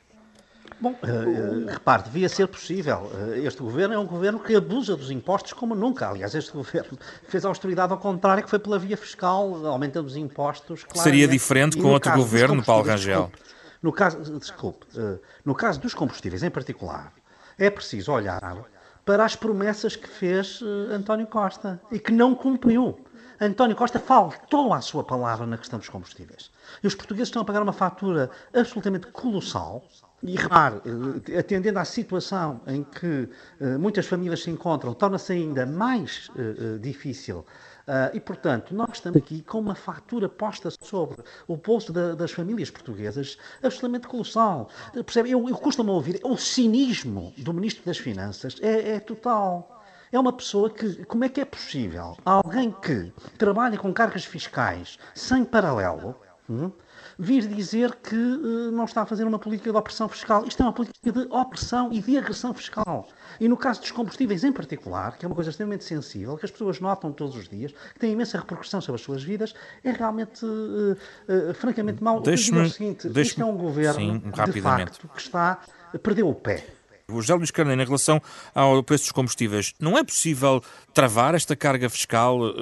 Bom, 0.79 0.91
uh, 0.93 1.67
repare, 1.67 2.03
devia 2.03 2.29
ser 2.29 2.47
possível. 2.49 3.11
Uh, 3.13 3.47
este 3.47 3.63
governo 3.63 3.95
é 3.95 3.99
um 3.99 4.07
governo 4.07 4.39
que 4.39 4.55
abusa 4.55 4.95
dos 4.95 5.11
impostos 5.11 5.53
como 5.55 5.75
nunca. 5.75 6.09
Aliás, 6.09 6.35
este 6.35 6.53
governo 6.53 6.99
fez 7.29 7.45
a 7.45 7.49
austeridade 7.49 7.93
ao 7.93 7.99
contrário, 7.99 8.45
que 8.45 8.51
foi 8.51 8.59
pela 8.59 8.79
via 8.79 8.97
fiscal, 8.97 9.67
aumentando 9.67 10.07
os 10.07 10.17
impostos. 10.17 10.85
Seria 10.95 11.27
diferente 11.27 11.79
com 11.79 11.89
outro 11.89 12.13
governo, 12.13 12.63
Paulo 12.63 12.85
Rangel? 12.85 13.31
Desculpe, 13.33 13.55
no 13.83 13.93
caso, 13.93 14.39
desculpe, 14.39 14.87
uh, 14.99 15.19
no 15.45 15.55
caso 15.55 15.81
dos 15.81 15.95
combustíveis 15.95 16.43
em 16.43 16.51
particular, 16.51 17.13
é 17.59 17.71
preciso 17.71 18.13
olhar 18.13 18.57
para 19.05 19.25
as 19.25 19.35
promessas 19.35 19.97
que 19.97 20.09
fez 20.09 20.61
António 20.91 21.27
Costa 21.27 21.81
e 21.93 21.99
que 21.99 22.13
não 22.13 22.35
cumpriu. 22.35 22.99
António 23.41 23.77
Costa 23.77 23.99
faltou 23.99 24.73
à 24.73 24.81
sua 24.81 25.05
palavra 25.05 25.47
na 25.47 25.59
questão 25.59 25.79
dos 25.79 25.89
combustíveis. 25.89 26.51
E 26.83 26.87
os 26.87 26.95
portugueses 26.95 27.29
estão 27.29 27.43
a 27.43 27.45
pagar 27.45 27.63
uma 27.63 27.73
fatura 27.73 28.31
absolutamente 28.55 29.07
colossal 29.09 29.85
e 30.23 30.35
repare, 30.35 30.81
eh, 31.29 31.39
atendendo 31.39 31.79
à 31.79 31.85
situação 31.85 32.61
em 32.67 32.83
que 32.83 33.29
uh, 33.61 33.79
muitas 33.79 34.07
famílias 34.07 34.43
se 34.43 34.51
encontram, 34.51 34.95
torna-se 34.95 35.33
ainda 35.33 35.67
mais 35.67 36.31
uh, 36.31 36.79
difícil. 36.79 37.45
Uh, 37.87 38.17
e, 38.17 38.21
portanto, 38.21 38.75
nós 38.75 38.95
estamos 38.95 39.19
aqui 39.19 39.43
com 39.43 39.61
uma 39.61 39.75
fatura 39.75 40.29
posta 40.29 40.71
sobre 40.71 41.23
o 41.47 41.57
bolso 41.57 41.93
da, 41.93 42.15
das 42.15 42.33
famílias 42.33 42.71
portuguesas 42.71 43.39
absolutamente 43.63 44.09
colossal. 44.09 44.69
Percebe? 44.93 45.31
Eu, 45.31 45.49
eu 45.49 45.57
costumo 45.57 45.93
ouvir, 45.93 46.19
o 46.25 46.37
cinismo 46.37 47.33
do 47.39 47.53
Ministro 47.53 47.85
das 47.85 47.99
Finanças 47.99 48.57
é, 48.61 48.95
é 48.95 49.01
total. 49.01 49.76
É 50.13 50.19
uma 50.19 50.33
pessoa 50.33 50.71
que, 50.71 51.05
como 51.07 51.25
é 51.25 51.29
que 51.29 51.41
é 51.41 51.45
possível 51.45 52.17
alguém 52.25 52.71
que 52.71 53.13
trabalha 53.39 53.77
com 53.77 53.93
cargas 53.93 54.25
fiscais 54.25 54.99
sem 55.15 55.45
paralelo, 55.45 56.15
hum, 56.49 56.71
vir 57.19 57.47
dizer 57.47 57.95
que 57.97 58.15
uh, 58.15 58.71
não 58.71 58.85
está 58.85 59.03
a 59.03 59.07
fazer 59.07 59.25
uma 59.25 59.39
política 59.39 59.71
de 59.71 59.77
opressão 59.77 60.09
fiscal. 60.09 60.45
Isto 60.47 60.63
é 60.63 60.67
uma 60.67 60.73
política 60.73 61.13
de 61.13 61.27
opressão 61.31 61.93
e 61.93 62.01
de 62.01 62.19
agressão 62.19 62.53
fiscal. 62.53 63.09
E 63.41 63.49
no 63.49 63.57
caso 63.57 63.81
dos 63.81 63.91
combustíveis 63.91 64.45
em 64.45 64.53
particular, 64.53 65.17
que 65.17 65.25
é 65.25 65.29
uma 65.29 65.35
coisa 65.35 65.51
extremamente 65.51 65.85
sensível, 65.85 66.37
que 66.37 66.45
as 66.45 66.51
pessoas 66.51 66.81
notam 66.81 67.13
todos 67.13 67.37
os 67.37 67.49
dias, 67.49 67.73
que 67.95 68.01
tem 68.01 68.13
imensa 68.13 68.39
repercussão 68.39 68.81
sobre 68.81 69.01
as 69.01 69.05
suas 69.05 69.23
vidas, 69.23 69.55
é 69.83 69.91
realmente, 69.91 70.45
uh, 70.45 70.93
uh, 70.93 71.55
francamente 71.55 72.03
mau. 72.03 72.21
Deixe-me, 72.21 72.67
isto 72.67 73.43
é 73.43 73.45
um 73.45 73.57
governo, 73.57 74.01
sim, 74.01 74.19
de 74.53 74.61
facto, 74.61 75.09
que 75.09 75.21
está, 75.21 75.61
perdeu 76.03 76.29
o 76.29 76.35
pé. 76.35 76.65
O 77.09 77.21
José 77.21 77.35
Luís 77.35 77.53
Carneiro, 77.53 77.81
em 77.81 77.85
relação 77.85 78.21
ao 78.53 78.83
preço 78.83 79.05
dos 79.05 79.13
combustíveis, 79.13 79.73
não 79.79 79.97
é 79.97 80.03
possível 80.03 80.61
travar 80.93 81.37
esta 81.37 81.55
carga 81.55 81.89
fiscal 81.89 82.41
uh, 82.41 82.55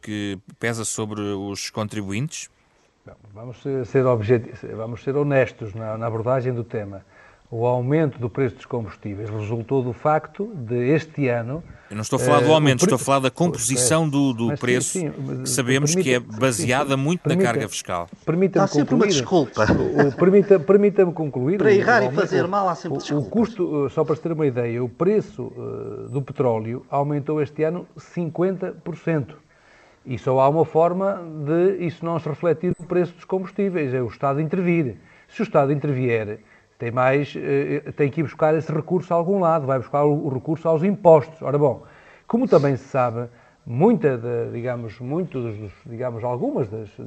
que 0.00 0.38
pesa 0.58 0.86
sobre 0.86 1.20
os 1.20 1.68
contribuintes? 1.68 2.48
Vamos 3.34 3.60
ser, 3.60 3.84
vamos 4.74 5.02
ser 5.02 5.16
honestos 5.16 5.74
na, 5.74 5.98
na 5.98 6.06
abordagem 6.06 6.54
do 6.54 6.64
tema 6.64 7.04
o 7.50 7.66
aumento 7.66 8.18
do 8.20 8.30
preço 8.30 8.54
dos 8.54 8.64
combustíveis 8.64 9.28
resultou 9.28 9.82
do 9.82 9.92
facto 9.92 10.52
de 10.54 10.94
este 10.94 11.26
ano. 11.26 11.64
Eu 11.90 11.96
não 11.96 12.02
estou 12.02 12.16
a 12.16 12.22
falar 12.22 12.40
do 12.40 12.50
eh, 12.50 12.54
aumento, 12.54 12.82
uh, 12.82 12.84
estou 12.84 12.94
a 12.94 12.98
falar 12.98 13.18
da 13.18 13.30
composição 13.30 14.08
do, 14.08 14.32
do 14.32 14.56
preço, 14.56 14.90
sim, 14.90 15.10
sim, 15.10 15.42
que 15.42 15.48
sabemos 15.48 15.92
permita, 15.92 16.08
que 16.08 16.14
é 16.14 16.38
baseada 16.38 16.94
sim, 16.94 17.02
muito 17.02 17.22
permita, 17.22 17.42
na 17.42 17.52
carga 17.52 17.68
fiscal. 17.68 18.08
Permita-me 18.24 18.68
concluir. 18.68 18.80
sempre 18.80 18.94
uma 18.94 19.06
desculpa. 19.08 19.66
Permita-me 20.16 20.64
permita 20.64 21.06
concluir. 21.06 21.58
Para 21.58 21.72
errar 21.72 22.04
e 22.04 22.12
fazer 22.12 22.46
mal 22.46 22.68
há 22.68 22.76
sempre 22.76 22.98
desculpas. 22.98 23.26
O 23.26 23.30
custo, 23.30 23.90
só 23.90 24.04
para 24.04 24.14
se 24.14 24.22
ter 24.22 24.30
uma 24.30 24.46
ideia, 24.46 24.84
o 24.84 24.88
preço 24.88 25.42
uh, 25.42 26.08
do 26.08 26.22
petróleo 26.22 26.86
aumentou 26.88 27.42
este 27.42 27.64
ano 27.64 27.84
50%. 27.98 29.34
E 30.06 30.16
só 30.16 30.38
há 30.38 30.48
uma 30.48 30.64
forma 30.64 31.20
de 31.44 31.84
isso 31.84 32.04
não 32.04 32.16
se 32.20 32.28
refletir 32.28 32.72
no 32.78 32.86
preço 32.86 33.12
dos 33.12 33.24
combustíveis, 33.24 33.92
é 33.92 34.00
o 34.00 34.06
Estado 34.06 34.40
intervir. 34.40 34.96
Se 35.28 35.42
o 35.42 35.44
Estado 35.44 35.72
intervier 35.72 36.40
tem 36.80 36.90
mais, 36.90 37.34
eh, 37.36 37.92
tem 37.94 38.10
que 38.10 38.20
ir 38.20 38.24
buscar 38.24 38.54
esse 38.54 38.72
recurso 38.72 39.12
a 39.12 39.16
algum 39.16 39.38
lado, 39.38 39.66
vai 39.66 39.78
buscar 39.78 40.02
o 40.02 40.30
recurso 40.30 40.66
aos 40.66 40.82
impostos. 40.82 41.40
Ora 41.42 41.58
bom, 41.58 41.82
como 42.26 42.48
também 42.48 42.74
se 42.74 42.84
sabe, 42.84 43.28
muita 43.66 44.16
de, 44.16 44.50
digamos, 44.50 44.98
muitos, 44.98 45.54
digamos, 45.84 46.24
algumas 46.24 46.70
das 46.70 46.88
a 46.98 47.02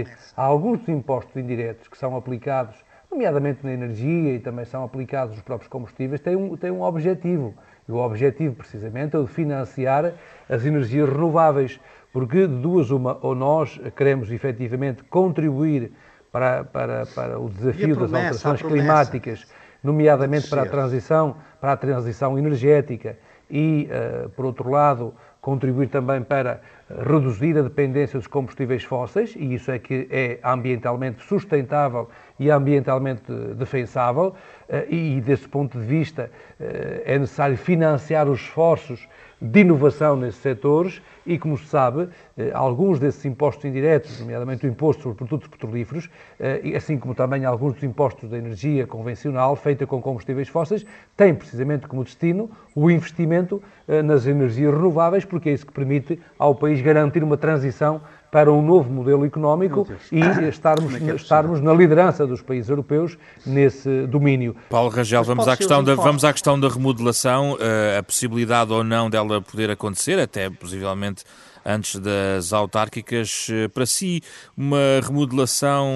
impostos, 0.00 0.34
há 0.36 0.42
alguns 0.42 0.80
dos 0.80 0.88
impostos 0.88 1.36
indiretos 1.36 1.86
que 1.86 1.96
são 1.96 2.16
aplicados, 2.16 2.74
nomeadamente 3.08 3.60
na 3.62 3.72
energia 3.72 4.34
e 4.34 4.40
também 4.40 4.64
são 4.64 4.82
aplicados 4.82 5.36
nos 5.36 5.44
próprios 5.44 5.68
combustíveis, 5.68 6.20
têm 6.20 6.34
um, 6.34 6.56
têm 6.56 6.72
um 6.72 6.82
objetivo. 6.82 7.54
E 7.88 7.92
o 7.92 7.98
objetivo, 7.98 8.56
precisamente, 8.56 9.14
é 9.14 9.18
o 9.20 9.24
de 9.24 9.32
financiar 9.32 10.12
as 10.48 10.66
energias 10.66 11.08
renováveis, 11.08 11.78
porque 12.12 12.48
de 12.48 12.56
duas 12.56 12.90
uma, 12.90 13.16
ou 13.22 13.36
nós 13.36 13.80
queremos 13.94 14.32
efetivamente 14.32 15.04
contribuir 15.04 15.92
para, 16.38 16.64
para, 16.64 17.06
para 17.06 17.40
o 17.40 17.48
desafio 17.48 17.96
promessa, 17.96 18.30
das 18.30 18.46
alterações 18.46 18.62
climáticas, 18.62 19.46
nomeadamente 19.82 20.48
para 20.48 20.62
a 20.62 20.66
transição, 20.66 21.36
para 21.60 21.72
a 21.72 21.76
transição 21.76 22.38
energética 22.38 23.18
e, 23.50 23.88
uh, 23.90 24.28
por 24.30 24.44
outro 24.44 24.70
lado, 24.70 25.12
contribuir 25.40 25.88
também 25.88 26.22
para 26.22 26.60
reduzir 26.88 27.58
a 27.58 27.62
dependência 27.62 28.18
dos 28.18 28.28
combustíveis 28.28 28.84
fósseis, 28.84 29.34
e 29.36 29.54
isso 29.54 29.70
é 29.70 29.78
que 29.78 30.06
é 30.10 30.38
ambientalmente 30.44 31.24
sustentável 31.24 32.08
e 32.38 32.50
ambientalmente 32.50 33.32
defensável, 33.56 34.34
uh, 34.68 34.92
e 34.94 35.20
desse 35.20 35.48
ponto 35.48 35.76
de 35.76 35.84
vista 35.84 36.30
uh, 36.60 37.02
é 37.04 37.18
necessário 37.18 37.56
financiar 37.56 38.28
os 38.28 38.38
esforços 38.38 39.08
de 39.40 39.60
inovação 39.60 40.16
nesses 40.16 40.40
setores 40.40 41.00
e, 41.24 41.38
como 41.38 41.56
se 41.56 41.66
sabe, 41.66 42.08
eh, 42.36 42.50
alguns 42.52 42.98
desses 42.98 43.24
impostos 43.24 43.64
indiretos, 43.64 44.18
nomeadamente 44.20 44.66
o 44.66 44.68
imposto 44.68 45.02
sobre 45.02 45.18
produtos 45.18 45.48
petrolíferos, 45.48 46.10
eh, 46.40 46.72
assim 46.76 46.98
como 46.98 47.14
também 47.14 47.44
alguns 47.44 47.74
dos 47.74 47.82
impostos 47.82 48.28
da 48.30 48.38
energia 48.38 48.86
convencional 48.86 49.54
feita 49.54 49.86
com 49.86 50.00
combustíveis 50.00 50.48
fósseis, 50.48 50.84
têm 51.16 51.34
precisamente 51.34 51.86
como 51.86 52.02
destino 52.02 52.50
o 52.74 52.90
investimento 52.90 53.62
eh, 53.86 54.02
nas 54.02 54.26
energias 54.26 54.74
renováveis, 54.74 55.24
porque 55.24 55.50
é 55.50 55.52
isso 55.52 55.66
que 55.66 55.72
permite 55.72 56.20
ao 56.38 56.54
país 56.54 56.80
garantir 56.80 57.22
uma 57.22 57.36
transição 57.36 58.00
para 58.30 58.52
um 58.52 58.62
novo 58.62 58.90
modelo 58.90 59.24
económico 59.24 59.88
e 60.12 60.20
estarmos, 60.48 60.94
é, 60.94 61.10
é 61.10 61.14
estarmos 61.14 61.60
na 61.60 61.72
liderança 61.72 62.26
dos 62.26 62.42
países 62.42 62.68
europeus 62.68 63.16
nesse 63.44 64.06
domínio. 64.06 64.54
Paulo 64.68 64.90
Rangel, 64.90 65.24
vamos 65.24 65.48
à, 65.48 65.56
questão 65.56 65.82
da, 65.82 65.94
vamos 65.94 66.24
à 66.24 66.32
questão 66.32 66.58
da 66.58 66.68
remodelação, 66.68 67.54
uh, 67.54 67.98
a 67.98 68.02
possibilidade 68.02 68.72
ou 68.72 68.84
não 68.84 69.08
dela 69.08 69.40
poder 69.40 69.70
acontecer, 69.70 70.18
até 70.18 70.50
possivelmente 70.50 71.24
antes 71.64 71.98
das 71.98 72.52
autárquicas. 72.52 73.48
Uh, 73.48 73.68
para 73.70 73.86
si, 73.86 74.22
uma 74.56 75.00
remodelação 75.02 75.88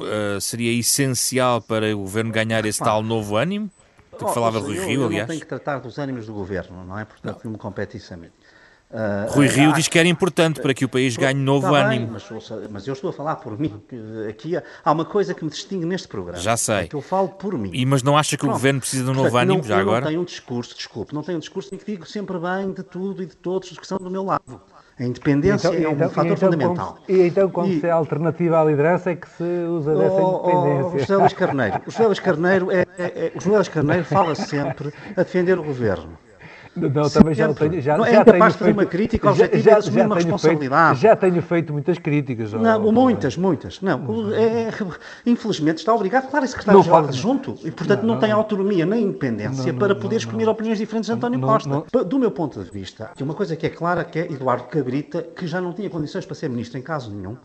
uh, 0.00 0.40
seria 0.40 0.78
essencial 0.78 1.60
para 1.62 1.94
o 1.94 2.00
governo 2.00 2.30
ganhar 2.32 2.64
esse 2.66 2.78
tal 2.80 3.02
novo 3.02 3.36
ânimo? 3.36 3.70
Do 4.18 4.26
que 4.26 4.34
falava 4.34 4.58
Rui 4.58 4.78
Rio, 4.78 5.06
aliás. 5.06 5.12
Eu 5.12 5.18
não 5.20 5.26
tenho 5.28 5.40
que 5.40 5.46
tratar 5.46 5.78
dos 5.78 5.96
ânimos 5.96 6.26
do 6.26 6.32
governo, 6.32 6.84
não 6.84 6.98
é? 6.98 7.04
Portanto, 7.04 7.40
não 7.44 7.52
me 7.52 7.58
compete 7.58 7.96
isso 7.96 8.12
a 8.12 8.16
mim. 8.16 8.30
Uh, 8.90 9.30
Rui 9.30 9.46
Rio 9.48 9.70
uh, 9.70 9.74
diz 9.74 9.86
que 9.86 9.98
era 9.98 10.08
importante 10.08 10.62
para 10.62 10.72
que 10.72 10.82
o 10.82 10.88
país 10.88 11.14
ganhe 11.14 11.38
novo 11.38 11.70
tá 11.70 11.86
ânimo. 11.86 12.06
Bem, 12.06 12.14
mas, 12.14 12.70
mas, 12.70 12.86
eu 12.86 12.94
estou 12.94 13.10
a 13.10 13.12
falar 13.12 13.36
por 13.36 13.58
mim. 13.58 13.82
Aqui 14.26 14.56
há 14.56 14.92
uma 14.92 15.04
coisa 15.04 15.34
que 15.34 15.44
me 15.44 15.50
distingue 15.50 15.84
neste 15.84 16.08
programa. 16.08 16.38
Já 16.38 16.56
sei. 16.56 16.76
É 16.76 16.86
que 16.86 16.96
eu 16.96 17.02
falo 17.02 17.28
por 17.28 17.56
mim. 17.58 17.70
E, 17.74 17.84
mas 17.84 18.02
não 18.02 18.16
acha 18.16 18.30
que 18.30 18.38
Pronto. 18.38 18.52
o 18.52 18.54
governo 18.54 18.80
precisa 18.80 19.04
de 19.04 19.10
um 19.10 19.14
novo 19.14 19.36
ânimo 19.36 19.58
não, 19.58 19.64
já 19.64 19.78
agora? 19.78 20.00
Não 20.00 20.08
tenho 20.08 20.20
um 20.22 20.24
discurso, 20.24 20.74
desculpe, 20.74 21.14
não 21.14 21.22
tenho 21.22 21.36
um 21.36 21.40
discurso 21.40 21.74
em 21.74 21.76
que 21.76 21.84
digo 21.84 22.06
sempre 22.06 22.38
bem 22.38 22.72
de 22.72 22.82
tudo 22.82 23.22
e 23.22 23.26
de 23.26 23.36
todos 23.36 23.70
os 23.70 23.78
que 23.78 23.86
são 23.86 23.98
do 23.98 24.10
meu 24.10 24.24
lado. 24.24 24.58
A 24.98 25.04
independência 25.04 25.68
então, 25.68 25.80
é 25.80 25.88
um 25.88 25.92
então, 25.92 26.10
fator 26.10 26.32
então, 26.32 26.50
fundamental. 26.50 26.98
e 27.08 27.20
então, 27.20 27.48
quando 27.50 27.70
e, 27.70 27.80
se 27.80 27.86
é 27.86 27.90
alternativa 27.90 28.60
à 28.60 28.64
liderança, 28.64 29.10
é 29.10 29.16
que 29.16 29.28
se 29.28 29.44
usa 29.44 29.94
dessa 29.94 30.14
oh, 30.14 30.42
oh 30.42 30.50
independência? 30.50 30.86
Oh, 30.86 30.98
José 30.98 31.16
Luís 31.16 31.32
Carneiro. 31.34 31.82
O 31.86 31.90
José 31.90 32.06
Luís 32.06 32.18
Carneiro, 32.20 32.72
é, 32.72 32.80
é, 32.80 32.86
é, 32.98 33.32
o 33.36 33.40
José 33.40 33.56
Luís 33.56 33.68
Carneiro 33.68 34.04
fala 34.04 34.34
sempre 34.34 34.92
a 35.14 35.22
defender 35.22 35.58
o 35.58 35.62
governo. 35.62 36.18
Não, 36.78 37.10
também 37.10 37.34
já 37.34 37.52
tenho. 37.52 37.80
Já, 37.80 37.96
não 37.96 38.04
é 38.04 38.12
já 38.12 38.22
incapaz 38.22 38.52
de 38.52 38.58
fazer 38.58 38.72
uma 38.72 38.86
crítica 38.86 39.32
já, 39.32 39.46
já, 39.58 39.78
assumir 39.78 40.06
uma 40.06 40.14
responsabilidade. 40.14 41.00
Feito, 41.00 41.02
já 41.02 41.16
tenho 41.16 41.42
feito 41.42 41.72
muitas 41.72 41.98
críticas. 41.98 42.52
Não, 42.52 42.92
muitas, 42.92 43.36
muitas. 43.36 43.80
Não, 43.80 44.32
é, 44.32 44.70
infelizmente 45.26 45.78
está 45.78 45.94
obrigado. 45.94 46.28
Claro, 46.30 46.44
é 46.44 46.48
secretário-geral 46.48 47.04
adjunto 47.04 47.58
e, 47.64 47.70
portanto, 47.70 48.02
não, 48.02 48.14
não, 48.14 48.20
tem 48.20 48.30
autonomia 48.30 48.86
nem 48.86 49.04
independência 49.04 49.72
para 49.74 49.94
poder 49.94 50.16
exprimir 50.16 50.48
opiniões 50.48 50.78
diferentes 50.78 51.08
de 51.08 51.12
António 51.12 51.40
Costa. 51.40 51.84
Do 52.04 52.18
meu 52.18 52.30
ponto 52.30 52.62
de 52.62 52.70
vista, 52.70 53.10
uma 53.20 53.34
coisa 53.34 53.56
que 53.56 53.66
é 53.66 53.70
clara 53.70 54.04
que 54.04 54.18
é 54.18 54.32
Eduardo 54.32 54.64
Cabrita, 54.64 55.22
que 55.22 55.46
já 55.46 55.60
não 55.60 55.72
tinha 55.72 55.90
condições 55.90 56.24
para 56.24 56.34
ser 56.34 56.48
ministro 56.48 56.78
em 56.78 56.82
caso 56.82 57.10
nenhum, 57.10 57.36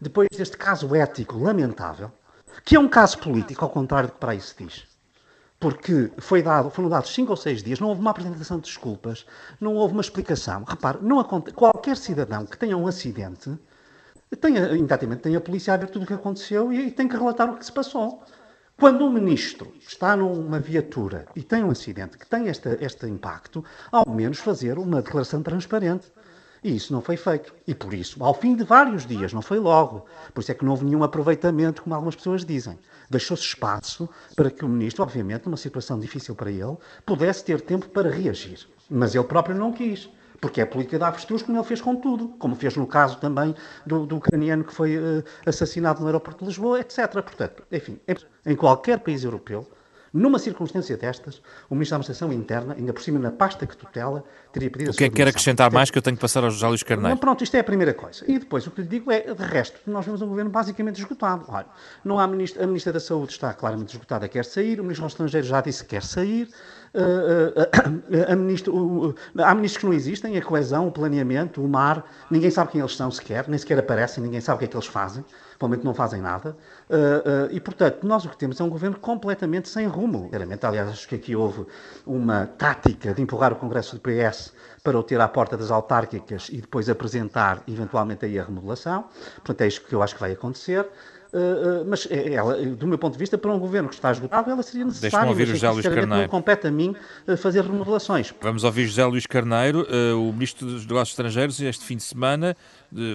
depois 0.00 0.28
deste 0.36 0.56
caso 0.56 0.94
ético 0.94 1.38
lamentável, 1.38 2.10
que 2.64 2.76
é 2.76 2.80
um 2.80 2.88
caso 2.88 3.18
político, 3.18 3.64
ao 3.64 3.70
contrário 3.70 4.08
do 4.08 4.12
que 4.12 4.18
para 4.18 4.32
aí 4.32 4.40
se 4.40 4.54
diz 4.58 4.89
porque 5.60 6.10
foi 6.16 6.42
dado, 6.42 6.70
foram 6.70 6.88
dados 6.88 7.12
cinco 7.12 7.32
ou 7.32 7.36
seis 7.36 7.62
dias, 7.62 7.78
não 7.78 7.88
houve 7.88 8.00
uma 8.00 8.10
apresentação 8.10 8.56
de 8.56 8.64
desculpas, 8.64 9.26
não 9.60 9.74
houve 9.74 9.92
uma 9.92 10.00
explicação. 10.00 10.64
Repare, 10.64 10.98
não 11.02 11.20
acontece, 11.20 11.54
qualquer 11.54 11.98
cidadão 11.98 12.46
que 12.46 12.56
tenha 12.56 12.76
um 12.76 12.86
acidente, 12.86 13.56
tem, 14.40 14.54
tem 15.18 15.36
a 15.36 15.40
polícia 15.40 15.74
a 15.74 15.76
ver 15.76 15.90
tudo 15.90 16.04
o 16.04 16.06
que 16.06 16.14
aconteceu 16.14 16.72
e, 16.72 16.86
e 16.86 16.90
tem 16.90 17.06
que 17.06 17.16
relatar 17.16 17.50
o 17.50 17.58
que 17.58 17.66
se 17.66 17.72
passou. 17.72 18.24
Quando 18.78 19.04
um 19.04 19.12
ministro 19.12 19.74
está 19.78 20.16
numa 20.16 20.58
viatura 20.58 21.26
e 21.36 21.42
tem 21.42 21.62
um 21.62 21.70
acidente 21.70 22.16
que 22.16 22.26
tem 22.26 22.48
este, 22.48 22.78
este 22.80 23.06
impacto, 23.06 23.62
ao 23.92 24.08
menos 24.08 24.38
fazer 24.38 24.78
uma 24.78 25.02
declaração 25.02 25.42
transparente. 25.42 26.10
E 26.62 26.76
isso 26.76 26.92
não 26.92 27.00
foi 27.00 27.16
feito. 27.16 27.54
E 27.66 27.74
por 27.74 27.94
isso, 27.94 28.22
ao 28.22 28.34
fim 28.34 28.54
de 28.54 28.64
vários 28.64 29.06
dias, 29.06 29.32
não 29.32 29.40
foi 29.40 29.58
logo. 29.58 30.04
Por 30.34 30.40
isso 30.40 30.52
é 30.52 30.54
que 30.54 30.64
não 30.64 30.72
houve 30.72 30.84
nenhum 30.84 31.02
aproveitamento, 31.02 31.82
como 31.82 31.94
algumas 31.94 32.14
pessoas 32.14 32.44
dizem. 32.44 32.78
Deixou-se 33.08 33.44
espaço 33.44 34.08
para 34.36 34.50
que 34.50 34.64
o 34.64 34.68
ministro, 34.68 35.02
obviamente, 35.02 35.46
numa 35.46 35.56
situação 35.56 35.98
difícil 35.98 36.34
para 36.34 36.50
ele, 36.50 36.76
pudesse 37.06 37.44
ter 37.44 37.60
tempo 37.62 37.88
para 37.88 38.10
reagir. 38.10 38.68
Mas 38.90 39.14
ele 39.14 39.24
próprio 39.24 39.56
não 39.56 39.72
quis. 39.72 40.10
Porque 40.38 40.60
é 40.60 40.64
a 40.64 40.66
política 40.66 40.98
da 40.98 41.08
avestruz, 41.08 41.42
como 41.42 41.58
ele 41.58 41.66
fez 41.66 41.80
com 41.80 41.96
tudo. 41.96 42.28
Como 42.38 42.54
fez 42.54 42.76
no 42.76 42.86
caso 42.86 43.18
também 43.18 43.54
do, 43.86 44.06
do 44.06 44.16
ucraniano 44.16 44.64
que 44.64 44.72
foi 44.72 44.96
uh, 44.96 45.24
assassinado 45.46 46.00
no 46.00 46.06
aeroporto 46.06 46.40
de 46.40 46.46
Lisboa, 46.46 46.80
etc. 46.80 47.10
Portanto, 47.12 47.62
enfim, 47.70 47.98
em 48.46 48.56
qualquer 48.56 48.98
país 49.00 49.24
europeu, 49.24 49.66
numa 50.12 50.38
circunstância 50.38 50.96
destas, 50.96 51.40
o 51.68 51.74
Ministro 51.74 51.94
da 51.94 52.00
Administração 52.00 52.32
Interna, 52.32 52.74
ainda 52.76 52.92
por 52.92 53.02
cima 53.02 53.18
na 53.18 53.30
pasta 53.30 53.66
que 53.66 53.76
tutela, 53.76 54.24
teria 54.52 54.70
pedido 54.70 54.90
O 54.90 54.94
que 54.94 55.04
é 55.04 55.08
que 55.08 55.14
quer 55.14 55.28
acrescentar 55.28 55.72
mais 55.72 55.90
que 55.90 55.98
eu 55.98 56.02
tenho 56.02 56.16
que 56.16 56.20
passar 56.20 56.42
ao 56.42 56.50
José 56.50 56.66
Luís 56.66 56.82
Carneiro? 56.82 57.10
Não, 57.10 57.16
pronto, 57.16 57.44
isto 57.44 57.56
é 57.56 57.60
a 57.60 57.64
primeira 57.64 57.94
coisa. 57.94 58.24
E 58.26 58.38
depois, 58.38 58.66
o 58.66 58.70
que 58.70 58.82
lhe 58.82 58.88
digo 58.88 59.10
é, 59.10 59.32
de 59.32 59.42
resto, 59.42 59.78
nós 59.86 60.04
vemos 60.04 60.20
um 60.22 60.28
governo 60.28 60.50
basicamente 60.50 60.98
esgotado. 60.98 61.44
Olha, 61.48 61.66
não 62.04 62.18
há 62.18 62.26
ministro, 62.26 62.62
a 62.62 62.66
Ministra 62.66 62.92
da 62.92 63.00
Saúde 63.00 63.32
está 63.32 63.52
claramente 63.52 63.94
esgotada, 63.94 64.28
quer 64.28 64.44
sair, 64.44 64.80
o 64.80 64.82
Ministro 64.82 65.04
dos 65.04 65.12
Estrangeiros 65.12 65.48
já 65.48 65.60
disse 65.60 65.84
que 65.84 65.90
quer 65.90 66.02
sair, 66.02 66.48
Uh, 66.92 67.54
uh, 67.60 68.32
uh, 68.32 68.36
ministro, 68.36 69.14
há 69.38 69.54
ministros 69.54 69.78
que 69.78 69.86
não 69.86 69.92
existem, 69.92 70.36
a 70.36 70.42
coesão, 70.42 70.88
o 70.88 70.90
planeamento, 70.90 71.62
o 71.62 71.68
mar, 71.68 72.04
ninguém 72.28 72.50
sabe 72.50 72.72
quem 72.72 72.80
eles 72.80 72.96
são 72.96 73.08
sequer, 73.12 73.46
nem 73.46 73.56
sequer 73.56 73.78
aparecem, 73.78 74.24
ninguém 74.24 74.40
sabe 74.40 74.56
o 74.56 74.58
que 74.58 74.64
é 74.64 74.68
que 74.68 74.76
eles 74.76 74.88
fazem 74.88 75.24
provavelmente 75.60 75.84
não 75.84 75.92
fazem 75.92 76.22
nada. 76.22 76.56
Uh, 76.88 76.94
uh, 76.94 77.52
e, 77.52 77.60
portanto, 77.60 78.06
nós 78.06 78.24
o 78.24 78.30
que 78.30 78.36
temos 78.38 78.58
é 78.58 78.64
um 78.64 78.70
governo 78.70 78.98
completamente 78.98 79.68
sem 79.68 79.86
rumo. 79.86 80.30
Aliás, 80.62 80.88
acho 80.88 81.06
que 81.06 81.14
aqui 81.14 81.36
houve 81.36 81.66
uma 82.06 82.46
tática 82.46 83.12
de 83.12 83.20
empurrar 83.20 83.52
o 83.52 83.56
Congresso 83.56 83.94
do 83.96 84.00
PS 84.00 84.54
para 84.82 84.98
o 84.98 85.02
ter 85.02 85.20
à 85.20 85.28
porta 85.28 85.58
das 85.58 85.70
autárquicas 85.70 86.48
e 86.48 86.62
depois 86.62 86.88
apresentar, 86.88 87.62
eventualmente, 87.68 88.24
aí 88.24 88.38
a 88.38 88.44
remodelação. 88.44 89.04
Portanto, 89.36 89.60
é 89.60 89.68
isto 89.68 89.86
que 89.86 89.94
eu 89.94 90.02
acho 90.02 90.14
que 90.14 90.20
vai 90.20 90.32
acontecer. 90.32 90.80
uh, 90.80 91.84
mas 91.86 92.08
ela, 92.10 92.56
do 92.56 92.86
meu 92.86 92.96
ponto 92.96 93.12
de 93.12 93.18
vista, 93.18 93.36
para 93.36 93.52
um 93.52 93.58
governo 93.58 93.90
que 93.90 93.94
está 93.94 94.10
esgotado, 94.10 94.50
ela 94.50 94.62
seria 94.62 94.86
necessária. 94.86 95.28
ouvir 95.28 95.42
o 95.42 95.46
José 95.48 95.68
Luís 95.68 95.86
Carneiro. 95.86 96.22
Não 96.22 96.28
compete 96.28 96.68
a 96.68 96.70
mim 96.70 96.96
fazer 97.36 97.62
remodelações. 97.64 98.32
Vamos 98.40 98.64
ouvir 98.64 98.86
José 98.86 99.04
Luís 99.04 99.26
Carneiro, 99.26 99.86
o 100.16 100.32
Ministro 100.32 100.66
dos 100.66 100.86
Negócios 100.86 101.10
Estrangeiros, 101.10 101.60
este 101.60 101.84
fim 101.84 101.98
de 101.98 102.02
semana 102.02 102.56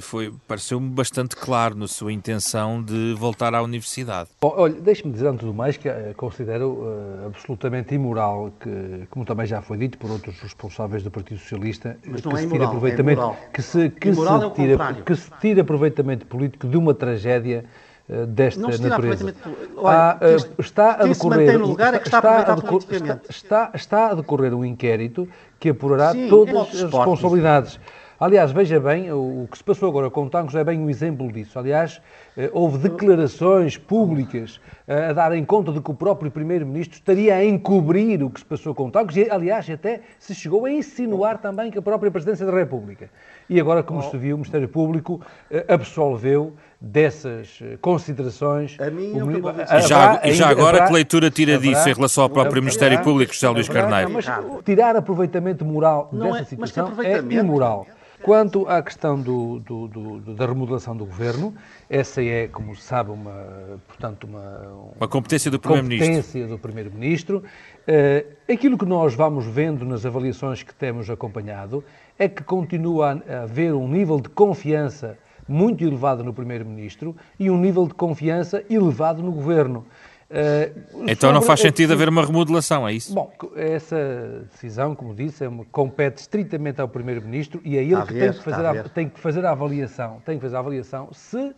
foi 0.01 0.34
pareceu-me 0.48 0.89
bastante 0.89 1.36
claro 1.36 1.75
na 1.75 1.88
sua 1.88 2.12
intenção 2.12 2.82
de 2.82 3.13
voltar 3.17 3.53
à 3.53 3.62
universidade. 3.62 4.29
Bom, 4.41 4.53
olha, 4.55 4.74
deixe-me 4.74 5.12
dizer 5.12 5.27
antes 5.27 5.46
do 5.46 5.53
mais 5.53 5.77
que 5.77 5.89
uh, 5.89 6.13
considero 6.15 6.70
uh, 6.70 7.27
absolutamente 7.27 7.94
imoral 7.94 8.51
que, 8.60 9.05
como 9.10 9.25
também 9.25 9.46
já 9.46 9.62
foi 9.62 9.77
dito 9.77 9.98
por 9.98 10.10
outros 10.10 10.39
responsáveis 10.39 11.03
do 11.03 11.12
Partido 11.12 11.39
Socialista, 11.39 11.98
Mas 12.05 12.22
que 12.22 12.27
não 12.27 12.36
se 12.36 12.44
é 12.44 12.48
tire 12.48 12.55
imoral, 12.55 12.67
aproveitamento, 12.67 13.22
é 13.22 13.50
que 13.51 13.62
se 13.62 13.89
que 13.89 14.13
se, 14.13 14.22
é 14.22 14.50
tira, 14.51 14.94
que 15.05 15.15
se 15.15 15.32
tire 15.41 15.62
aproveitamento 15.62 16.25
político 16.25 16.67
de 16.67 16.77
uma 16.77 16.94
tragédia 16.94 17.65
uh, 18.10 18.25
desta 18.27 18.62
não 18.62 18.72
se 18.72 18.82
natureza. 18.82 19.36
Olha, 19.75 20.17
uh, 20.22 20.62
está 20.62 20.94
a 20.94 21.05
decorrer 21.05 21.60
lugar 21.60 21.94
é 21.94 22.00
que 22.00 22.08
está, 22.08 22.20
está, 22.20 22.53
a 22.53 22.55
está, 22.55 23.20
está, 23.29 23.72
está, 23.74 24.12
a 24.12 24.13
decorrer 24.15 24.53
um 24.53 24.63
inquérito 24.63 25.27
que 25.60 25.70
apurará 25.70 26.12
Sim, 26.12 26.29
todas 26.29 26.55
as 26.55 26.82
responsabilidades. 26.84 27.79
Aliás, 28.17 28.51
veja 28.53 28.79
bem, 28.79 29.12
o 29.12 29.45
que 29.51 29.57
se 29.57 29.63
passou 29.63 29.89
agora 29.89 30.10
com 30.10 30.24
o 30.24 30.29
Tancos 30.29 30.55
é 30.55 30.63
bem 30.63 30.79
um 30.79 30.89
exemplo 30.89 31.29
disso. 31.29 31.60
Aliás, 31.60 32.01
eh, 32.38 32.50
houve 32.53 32.77
declarações 32.77 33.77
públicas 33.77 34.62
eh, 34.88 35.07
a 35.10 35.13
darem 35.13 35.43
conta 35.43 35.74
de 35.74 35.81
que 35.81 35.91
o 35.91 35.93
próprio 35.93 36.31
Primeiro-Ministro 36.31 36.95
estaria 36.95 37.36
a 37.36 37.43
encobrir 37.43 38.24
o 38.24 38.29
que 38.29 38.39
se 38.39 38.45
passou 38.45 38.74
com 38.74 38.88
o 38.88 38.91
Tancos 38.91 39.17
e, 39.17 39.29
aliás, 39.29 39.69
até 39.69 40.00
se 40.17 40.34
chegou 40.34 40.63
a 40.63 40.72
insinuar 40.72 41.39
também 41.39 41.69
que 41.69 41.77
a 41.77 41.81
própria 41.81 42.10
Presidência 42.10 42.45
da 42.45 42.53
República. 42.53 43.10
E 43.50 43.60
agora, 43.60 43.84
como 43.84 44.01
se 44.01 44.17
viu, 44.17 44.36
o 44.36 44.39
Ministério 44.39 44.69
Público 44.69 45.19
eh, 45.51 45.65
absolveu 45.67 46.53
dessas 46.79 47.60
considerações. 47.81 48.77
A 48.79 48.89
mim, 48.89 49.12
o, 49.12 49.25
o 49.25 49.77
e 49.77 49.81
já, 49.81 50.22
e 50.24 50.34
já 50.34 50.48
agora, 50.48 50.77
haverá, 50.77 50.88
que 50.88 50.93
leitura 50.93 51.29
tira 51.29 51.55
haverá, 51.55 51.74
disso 51.74 51.89
em 51.89 51.93
relação 51.93 52.24
ao 52.24 52.29
próprio 52.29 52.51
haverá, 52.51 52.62
Ministério 52.62 53.03
Público, 53.03 53.34
José 53.34 53.50
Luís 53.50 53.67
Carneiro? 53.67 54.10
Mas 54.12 54.25
tirar 54.63 54.95
aproveitamento 54.95 55.65
moral 55.65 56.10
não 56.13 56.31
dessa 56.31 56.43
é, 56.43 56.45
situação 56.45 56.93
é 57.01 57.17
imoral. 57.17 57.86
Quanto 58.25 58.67
à 58.67 58.82
questão 58.82 59.22
do, 59.22 59.60
do, 59.60 59.88
do, 59.88 60.34
da 60.34 60.48
remodelação 60.48 60.98
do 60.98 61.05
governo, 61.05 61.53
essa 61.88 62.24
é, 62.24 62.48
como 62.48 62.75
se 62.75 62.82
sabe, 62.82 63.12
uma, 63.12 63.79
portanto, 63.88 64.24
uma, 64.24 64.96
uma 64.98 65.08
competência 65.08 65.51
do 65.51 65.60
Primeiro-Ministro. 65.60 66.58
Primeiro-Ministro. 66.58 67.44
Uh, 67.88 68.51
aquilo 68.51 68.79
que 68.79 68.86
nós 68.86 69.13
vamos 69.13 69.46
vendo 69.46 69.86
nas 69.86 70.08
avaliações 70.08 70.63
que 70.63 70.74
temos 70.74 71.08
acompanhado 71.08 71.84
é 72.17 72.27
que 72.27 72.44
continua 72.44 73.22
a 73.29 73.44
haver 73.44 73.75
um 73.75 73.88
nível 73.88 74.20
de 74.20 74.29
confiança 74.29 75.20
muito 75.48 75.84
elevado 75.84 76.24
no 76.24 76.34
Primeiro-Ministro 76.34 77.15
e 77.39 77.51
um 77.51 77.60
nível 77.60 77.86
de 77.88 77.94
confiança 77.94 78.63
elevado 78.67 79.22
no 79.22 79.32
Governo. 79.32 79.86
Uh, 80.27 81.05
então 81.08 81.32
não 81.32 81.41
faz 81.41 81.60
sentido 81.60 81.94
haver 81.94 82.10
uma 82.10 82.25
remodelação, 82.25 82.88
é 82.88 82.94
isso? 82.94 83.13
Bom, 83.13 83.32
essa 83.55 84.44
decisão, 84.51 84.96
como 84.96 85.13
disse, 85.13 85.44
é 85.44 85.48
uma, 85.48 85.63
compete 85.65 86.17
estritamente 86.17 86.82
ao 86.82 86.88
Primeiro-Ministro 86.88 87.62
e 87.63 87.77
é 87.77 87.84
ele 87.84 88.01
que 88.01 88.13
tem, 88.13 88.32
que 88.34 88.44
fazer 88.44 88.65
a, 88.65 88.84
tem 88.84 89.10
que 89.10 89.20
fazer 89.20 89.46
a 89.46 89.51
avaliação, 89.51 90.22
tem 90.25 90.38
que 90.38 90.41
fazer 90.41 90.55
a 90.55 90.60
avaliação 90.60 91.10
se 91.13 91.38
uh, 91.38 91.53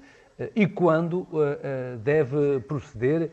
e 0.53 0.67
quando 0.67 1.21
uh, 1.21 1.97
deve 2.03 2.59
proceder 2.67 3.31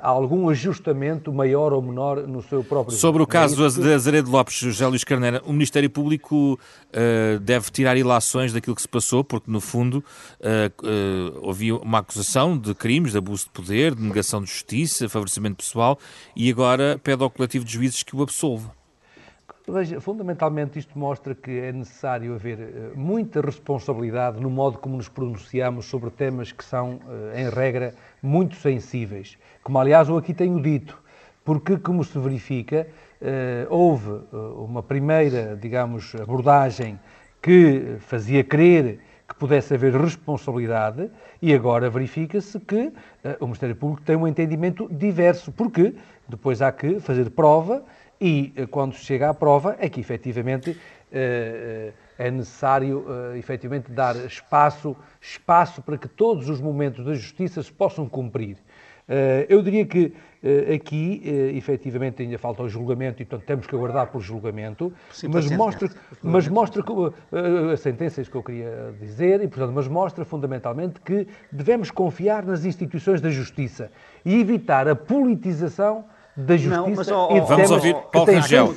algum 0.00 0.48
ajustamento 0.48 1.32
maior 1.32 1.72
ou 1.72 1.82
menor 1.82 2.26
no 2.26 2.42
seu 2.42 2.64
próprio... 2.64 2.96
Sobre 2.96 3.22
o 3.22 3.26
caso 3.26 3.68
de 3.70 3.92
Azeredo 3.92 4.30
Lopes, 4.30 4.56
José 4.56 4.86
Luís 4.86 5.04
Carneira, 5.04 5.42
o 5.44 5.52
Ministério 5.52 5.90
Público 5.90 6.54
uh, 6.54 7.38
deve 7.40 7.70
tirar 7.70 7.96
ilações 7.96 8.52
daquilo 8.52 8.74
que 8.74 8.82
se 8.82 8.88
passou, 8.88 9.22
porque 9.22 9.50
no 9.50 9.60
fundo 9.60 10.02
uh, 10.40 11.42
uh, 11.44 11.50
havia 11.50 11.76
uma 11.76 11.98
acusação 11.98 12.56
de 12.56 12.74
crimes, 12.74 13.12
de 13.12 13.18
abuso 13.18 13.44
de 13.44 13.50
poder, 13.50 13.94
de 13.94 14.02
negação 14.02 14.40
de 14.40 14.48
justiça, 14.48 15.08
favorecimento 15.08 15.56
pessoal, 15.56 15.98
e 16.34 16.50
agora 16.50 16.98
pede 17.02 17.22
ao 17.22 17.28
coletivo 17.28 17.64
de 17.64 17.72
juízes 17.72 18.02
que 18.02 18.16
o 18.16 18.22
absolva. 18.22 18.83
Veja, 19.66 19.98
fundamentalmente 19.98 20.78
isto 20.78 20.98
mostra 20.98 21.34
que 21.34 21.50
é 21.50 21.72
necessário 21.72 22.34
haver 22.34 22.92
muita 22.94 23.40
responsabilidade 23.40 24.38
no 24.38 24.50
modo 24.50 24.76
como 24.76 24.98
nos 24.98 25.08
pronunciamos 25.08 25.86
sobre 25.86 26.10
temas 26.10 26.52
que 26.52 26.62
são, 26.62 27.00
em 27.34 27.48
regra, 27.48 27.94
muito 28.22 28.56
sensíveis. 28.56 29.38
Como 29.62 29.78
aliás 29.78 30.10
eu 30.10 30.18
aqui 30.18 30.34
tenho 30.34 30.60
dito, 30.60 31.02
porque, 31.42 31.78
como 31.78 32.04
se 32.04 32.18
verifica, 32.18 32.86
eh, 33.22 33.66
houve 33.70 34.10
eh, 34.10 34.36
uma 34.58 34.82
primeira, 34.82 35.56
digamos, 35.56 36.14
abordagem 36.14 37.00
que 37.40 37.96
fazia 38.00 38.44
crer 38.44 39.00
que 39.26 39.34
pudesse 39.34 39.72
haver 39.72 39.94
responsabilidade 39.96 41.10
e 41.40 41.54
agora 41.54 41.88
verifica-se 41.88 42.60
que 42.60 42.92
eh, 43.24 43.36
o 43.40 43.46
Ministério 43.46 43.76
Público 43.76 44.02
tem 44.02 44.14
um 44.14 44.28
entendimento 44.28 44.86
diverso, 44.90 45.50
porque 45.52 45.94
depois 46.28 46.60
há 46.60 46.70
que 46.70 47.00
fazer 47.00 47.30
prova 47.30 47.82
e 48.24 48.66
quando 48.68 48.94
chega 48.94 49.28
à 49.28 49.34
prova 49.34 49.76
é 49.78 49.88
que 49.88 50.00
efetivamente 50.00 50.80
é 52.18 52.30
necessário 52.30 53.04
efetivamente 53.36 53.92
dar 53.92 54.16
espaço, 54.16 54.96
espaço 55.20 55.82
para 55.82 55.98
que 55.98 56.08
todos 56.08 56.48
os 56.48 56.60
momentos 56.60 57.04
da 57.04 57.14
justiça 57.14 57.62
se 57.62 57.70
possam 57.70 58.08
cumprir. 58.08 58.56
Eh, 59.06 59.46
eu 59.50 59.62
diria 59.62 59.84
que 59.84 60.14
eh, 60.42 60.74
aqui, 60.74 61.22
eh, 61.24 61.56
efetivamente, 61.56 62.22
ainda 62.22 62.38
falta 62.38 62.62
o 62.62 62.68
julgamento 62.68 63.20
e, 63.20 63.24
portanto, 63.24 63.46
temos 63.46 63.66
que 63.66 63.74
aguardar 63.74 64.06
por 64.06 64.20
julgamento, 64.20 64.92
Sim, 65.12 65.28
mas, 65.28 65.50
mostra, 65.50 65.90
mas 66.22 66.48
mostra 66.48 66.82
que, 66.82 66.92
a 67.72 67.76
sentença 67.76 68.20
é 68.20 68.22
isso 68.22 68.30
que 68.30 68.36
eu 68.36 68.42
queria 68.42 68.94
dizer, 68.98 69.42
e, 69.42 69.48
portanto, 69.48 69.72
mas 69.74 69.86
mostra 69.88 70.24
fundamentalmente 70.24 71.00
que 71.00 71.26
devemos 71.52 71.90
confiar 71.90 72.44
nas 72.44 72.64
instituições 72.64 73.20
da 73.20 73.28
justiça 73.28 73.90
e 74.24 74.40
evitar 74.40 74.88
a 74.88 74.96
politização 74.96 76.06
da 76.36 76.56
justiça 76.56 76.76
não, 76.76 76.90
mas, 76.90 77.08
oh, 77.08 77.28
oh, 77.30 77.36
e 77.36 77.40
de 77.40 77.46
vamos 77.46 77.70
ouvir 77.70 77.94
Paulo 78.12 78.32
Rangel. 78.32 78.74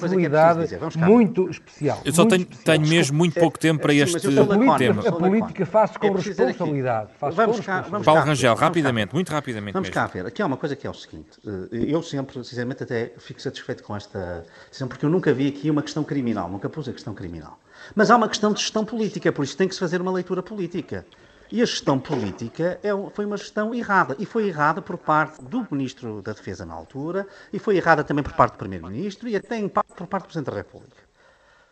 É 0.94 1.06
muito 1.08 1.50
especial. 1.50 2.00
Eu 2.06 2.14
só 2.14 2.26
tenho, 2.26 2.46
tenho, 2.46 2.88
mesmo 2.88 3.18
muito 3.18 3.40
pouco 3.40 3.58
tempo 3.58 3.82
para 3.82 3.94
este 3.94 4.20
tema. 4.20 5.08
A 5.08 5.12
política 5.12 5.66
faz 5.66 5.98
com 5.98 6.08
é 6.08 6.12
responsabilidade. 6.12 7.10
Faz 7.20 7.34
vamos 7.34 7.58
com 7.58 7.64
cá, 7.64 7.82
vamos 7.82 8.06
Paulo 8.06 8.22
Rangel, 8.22 8.54
rapidamente, 8.54 9.14
muito 9.14 9.32
rapidamente 9.32 9.74
Vamos 9.74 9.90
mesmo. 9.90 10.02
cá 10.02 10.08
ver. 10.08 10.28
Aqui 10.28 10.42
há 10.42 10.46
uma 10.46 10.58
coisa 10.58 10.76
que 10.76 10.86
é 10.86 10.90
o 10.90 10.94
seguinte. 10.94 11.30
Eh, 11.46 11.86
eu 11.88 12.04
sempre, 12.04 12.44
sinceramente, 12.44 12.84
até 12.84 13.12
fico 13.18 13.42
satisfeito 13.42 13.84
com 13.84 13.96
esta 13.96 14.46
decisão, 14.70 14.88
porque 14.88 15.06
eu 15.06 15.10
nunca 15.10 15.34
vi 15.34 15.48
aqui 15.48 15.72
uma 15.72 15.82
questão 15.82 16.04
criminal, 16.04 16.48
nunca 16.50 16.70
pus 16.70 16.88
a 16.88 16.94
questão 16.94 17.14
criminal. 17.14 17.58
Mas 17.96 18.12
há 18.12 18.16
uma 18.16 18.28
questão 18.28 18.54
de 18.54 18.60
gestão 18.60 18.86
política, 18.86 19.32
por 19.32 19.44
isso 19.44 19.58
tem 19.58 19.68
que 19.68 19.74
se 19.74 19.80
fazer 19.80 20.00
uma 20.00 20.12
leitura 20.12 20.44
política. 20.44 21.06
E 21.52 21.62
a 21.62 21.66
gestão 21.66 21.98
política 21.98 22.80
é, 22.84 22.90
foi 23.14 23.26
uma 23.26 23.38
gestão 23.38 23.74
errada. 23.74 24.16
E 24.20 24.26
foi 24.26 24.48
errada 24.48 24.82
por 24.82 24.98
parte 24.98 25.42
do 25.44 25.66
Ministro 25.72 26.22
da 26.22 26.34
Defesa 26.34 26.66
na 26.66 26.74
altura, 26.74 27.26
e 27.54 27.60
foi 27.60 27.78
errada 27.78 28.04
também 28.04 28.24
por 28.24 28.34
parte 28.34 28.54
do 28.54 28.58
Primeiro-Ministro, 28.58 29.30
e 29.30 29.36
até 29.36 29.58
em 29.58 29.70
parte 29.70 29.94
por 29.94 30.08
parte 30.08 30.24
do 30.24 30.28
Presidente 30.28 30.52
da 30.52 30.58
República. 30.58 31.08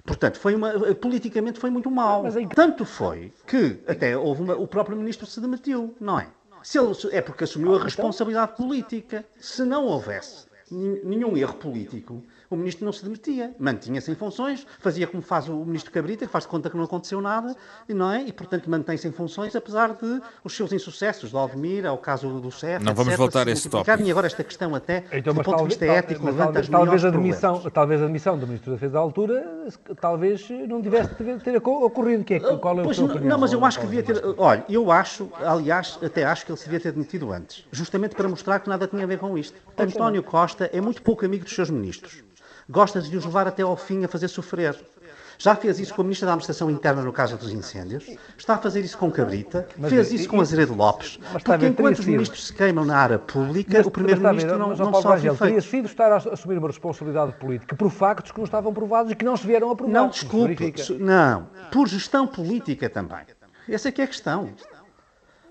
Portanto, 0.05 0.37
foi 0.37 0.55
uma, 0.55 0.71
politicamente 0.95 1.59
foi 1.59 1.69
muito 1.69 1.89
mal. 1.89 2.23
Tanto 2.53 2.85
foi 2.85 3.33
que 3.47 3.81
até 3.87 4.15
houve 4.15 4.43
uma, 4.43 4.55
o 4.55 4.67
próprio 4.67 4.95
Ministro 4.95 5.25
se 5.25 5.41
demitiu, 5.41 5.95
não 5.99 6.19
é? 6.19 6.27
Se 6.61 6.79
ele, 6.79 6.91
é 7.11 7.21
porque 7.21 7.43
assumiu 7.43 7.71
a 7.71 7.75
então- 7.75 7.85
responsabilidade 7.85 8.55
política. 8.55 9.25
Se 9.37 9.63
não 9.63 9.85
houvesse 9.85 10.47
nenhum 10.71 11.35
erro 11.37 11.55
político, 11.55 12.23
o 12.49 12.55
ministro 12.55 12.85
não 12.85 12.91
se 12.91 13.03
demitia, 13.03 13.53
mantinha-se 13.59 14.11
em 14.11 14.15
funções, 14.15 14.65
fazia 14.79 15.07
como 15.07 15.21
faz 15.21 15.47
o 15.49 15.65
ministro 15.65 15.91
Cabrita, 15.91 16.25
que 16.25 16.31
faz 16.31 16.43
de 16.43 16.49
conta 16.49 16.69
que 16.69 16.77
não 16.77 16.83
aconteceu 16.83 17.21
nada, 17.21 17.55
não 17.87 18.11
é? 18.11 18.23
E, 18.23 18.33
portanto, 18.33 18.69
mantém-se 18.69 19.07
em 19.07 19.11
funções, 19.11 19.55
apesar 19.55 19.93
de 19.93 20.21
os 20.43 20.55
seus 20.55 20.71
insucessos, 20.71 21.29
de 21.29 21.35
Alvemir, 21.35 21.85
ao 21.85 21.97
caso 21.97 22.39
do 22.39 22.51
CEF, 22.51 22.83
Não 22.83 22.91
etc, 22.91 23.03
vamos 23.03 23.15
voltar 23.15 23.47
a 23.47 23.51
esse 23.51 23.69
tópico. 23.69 24.01
E 24.01 24.11
agora 24.11 24.27
esta 24.27 24.43
questão 24.43 24.75
até, 24.75 25.03
então, 25.11 25.33
do 25.33 25.43
ponto 25.43 25.57
talvez, 25.57 25.77
de 25.77 25.85
vista 25.85 25.97
ético, 25.97 26.25
levanta 26.25 26.45
talvez, 26.45 26.69
talvez 26.69 27.05
a 27.05 27.07
admissão, 27.07 27.61
Talvez 27.71 28.01
a 28.01 28.05
admissão 28.05 28.37
do 28.37 28.47
Ministro 28.47 28.71
da 28.71 28.75
Defesa 28.75 28.93
da 28.93 28.99
altura, 28.99 29.69
talvez 29.99 30.49
não 30.67 30.81
tivesse 30.81 31.15
ter, 31.15 31.41
ter 31.41 31.57
ocorrido. 31.57 32.23
Que 32.23 32.35
é, 32.35 32.39
qual 32.39 32.77
é 32.77 32.81
o 32.81 32.85
pois, 32.85 32.97
não, 32.97 33.07
não, 33.07 33.37
mas 33.37 33.51
eu 33.51 33.63
acho 33.65 33.79
que 33.79 33.85
devia 33.85 34.03
ter... 34.03 34.21
Olha, 34.37 34.63
eu 34.69 34.91
acho, 34.91 35.29
aliás, 35.43 35.99
até 36.03 36.23
acho 36.23 36.45
que 36.45 36.51
ele 36.51 36.57
se 36.57 36.65
devia 36.65 36.79
ter 36.79 36.91
demitido 36.91 37.31
antes, 37.31 37.65
justamente 37.71 38.15
para 38.15 38.27
mostrar 38.27 38.59
que 38.59 38.69
nada 38.69 38.87
tinha 38.87 39.03
a 39.03 39.07
ver 39.07 39.19
com 39.19 39.37
isto. 39.37 39.57
António 39.77 40.23
Costa 40.23 40.69
é 40.71 40.79
muito 40.79 41.01
pouco 41.01 41.25
amigo 41.25 41.43
dos 41.43 41.53
seus 41.53 41.69
ministros 41.69 42.23
gosta 42.69 43.01
de 43.01 43.15
os 43.15 43.25
levar 43.25 43.47
até 43.47 43.61
ao 43.63 43.75
fim 43.75 44.03
a 44.03 44.07
fazer 44.07 44.27
sofrer. 44.27 44.75
Já 45.37 45.55
fez 45.55 45.79
isso 45.79 45.93
com 45.93 46.01
a 46.01 46.03
Ministra 46.05 46.27
da 46.27 46.31
Administração 46.31 46.71
Interna 46.71 47.01
no 47.01 47.11
caso 47.11 47.37
dos 47.37 47.51
incêndios, 47.51 48.05
está 48.37 48.55
a 48.55 48.57
fazer 48.57 48.79
isso 48.79 48.97
com 48.97 49.11
Cabrita, 49.11 49.67
mas, 49.77 49.91
fez 49.91 50.11
isso 50.13 50.23
e, 50.23 50.27
com 50.27 50.39
Azeredo 50.39 50.73
Lopes, 50.73 51.19
porque 51.43 51.67
enquanto 51.67 51.99
os 51.99 52.05
ministros 52.05 52.47
se 52.47 52.53
queimam 52.53 52.85
na 52.85 52.97
área 52.97 53.19
pública, 53.19 53.79
mas, 53.79 53.85
o 53.85 53.91
Primeiro-Ministro 53.91 54.57
não, 54.57 54.69
não 54.69 54.93
sofre 54.93 55.27
efeitos. 55.27 55.39
Teria 55.39 55.61
sido 55.61 55.85
estar 55.87 56.11
a 56.11 56.15
assumir 56.15 56.57
uma 56.57 56.67
responsabilidade 56.67 57.33
política 57.33 57.75
por 57.75 57.89
factos 57.91 58.31
que 58.31 58.37
não 58.37 58.45
estavam 58.45 58.73
provados 58.73 59.11
e 59.11 59.15
que 59.15 59.25
não 59.25 59.35
se 59.35 59.45
vieram 59.45 59.69
a 59.69 59.75
provar. 59.75 59.91
Não, 59.91 60.09
desculpe, 60.09 60.73
não, 60.99 61.47
por 61.71 61.87
gestão 61.87 62.25
política 62.25 62.89
também. 62.89 63.25
Essa 63.67 63.89
é 63.89 63.91
que 63.91 64.01
é 64.01 64.05
a 64.05 64.07
questão. 64.07 64.53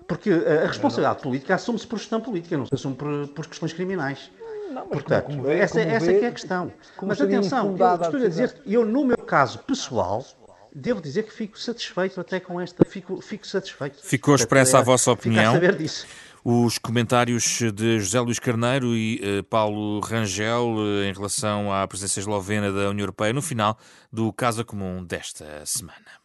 Porque 0.07 0.31
a 0.31 0.67
responsabilidade 0.67 1.21
política 1.21 1.55
assume-se 1.55 1.87
por 1.87 1.97
gestão 1.97 2.21
política, 2.21 2.55
não 2.57 2.65
se 2.65 2.75
assume 2.75 2.95
por, 2.95 3.27
por 3.29 3.47
questões 3.47 3.73
criminais. 3.73 4.31
Não, 4.71 4.87
Portanto, 4.87 5.25
como, 5.25 5.37
como 5.37 5.49
vê, 5.49 5.59
essa, 5.59 5.79
essa 5.79 6.05
vê, 6.05 6.19
é, 6.19 6.23
é 6.23 6.27
a 6.27 6.31
questão. 6.31 6.71
Mas 7.01 7.21
atenção, 7.21 7.75
eu 7.77 7.95
estou 7.95 8.19
a 8.19 8.27
dizer, 8.27 8.61
eu 8.65 8.85
no 8.85 9.05
meu 9.05 9.17
caso 9.17 9.59
pessoal, 9.59 10.25
devo 10.73 11.01
dizer 11.01 11.23
que 11.23 11.33
fico 11.33 11.59
satisfeito 11.59 12.19
até 12.19 12.39
com 12.39 12.59
esta, 12.59 12.83
fico, 12.85 13.21
fico 13.21 13.47
satisfeito. 13.47 13.99
Ficou 14.03 14.35
expressa 14.35 14.79
a 14.79 14.81
vossa 14.81 15.11
opinião. 15.11 15.53
saber 15.53 15.75
disso. 15.75 16.05
Os 16.43 16.77
comentários 16.77 17.59
de 17.73 17.99
José 17.99 18.19
Luís 18.19 18.37
Carneiro 18.37 18.95
e 18.95 19.19
uh, 19.39 19.43
Paulo 19.45 19.99
Rangel 19.99 20.75
uh, 20.75 21.03
em 21.03 21.11
relação 21.11 21.73
à 21.73 21.87
presença 21.87 22.19
eslovena 22.19 22.71
da 22.71 22.89
União 22.89 23.03
Europeia 23.03 23.33
no 23.33 23.41
final 23.41 23.79
do 24.11 24.31
Casa 24.31 24.63
Comum 24.63 25.03
desta 25.03 25.65
semana. 25.65 26.24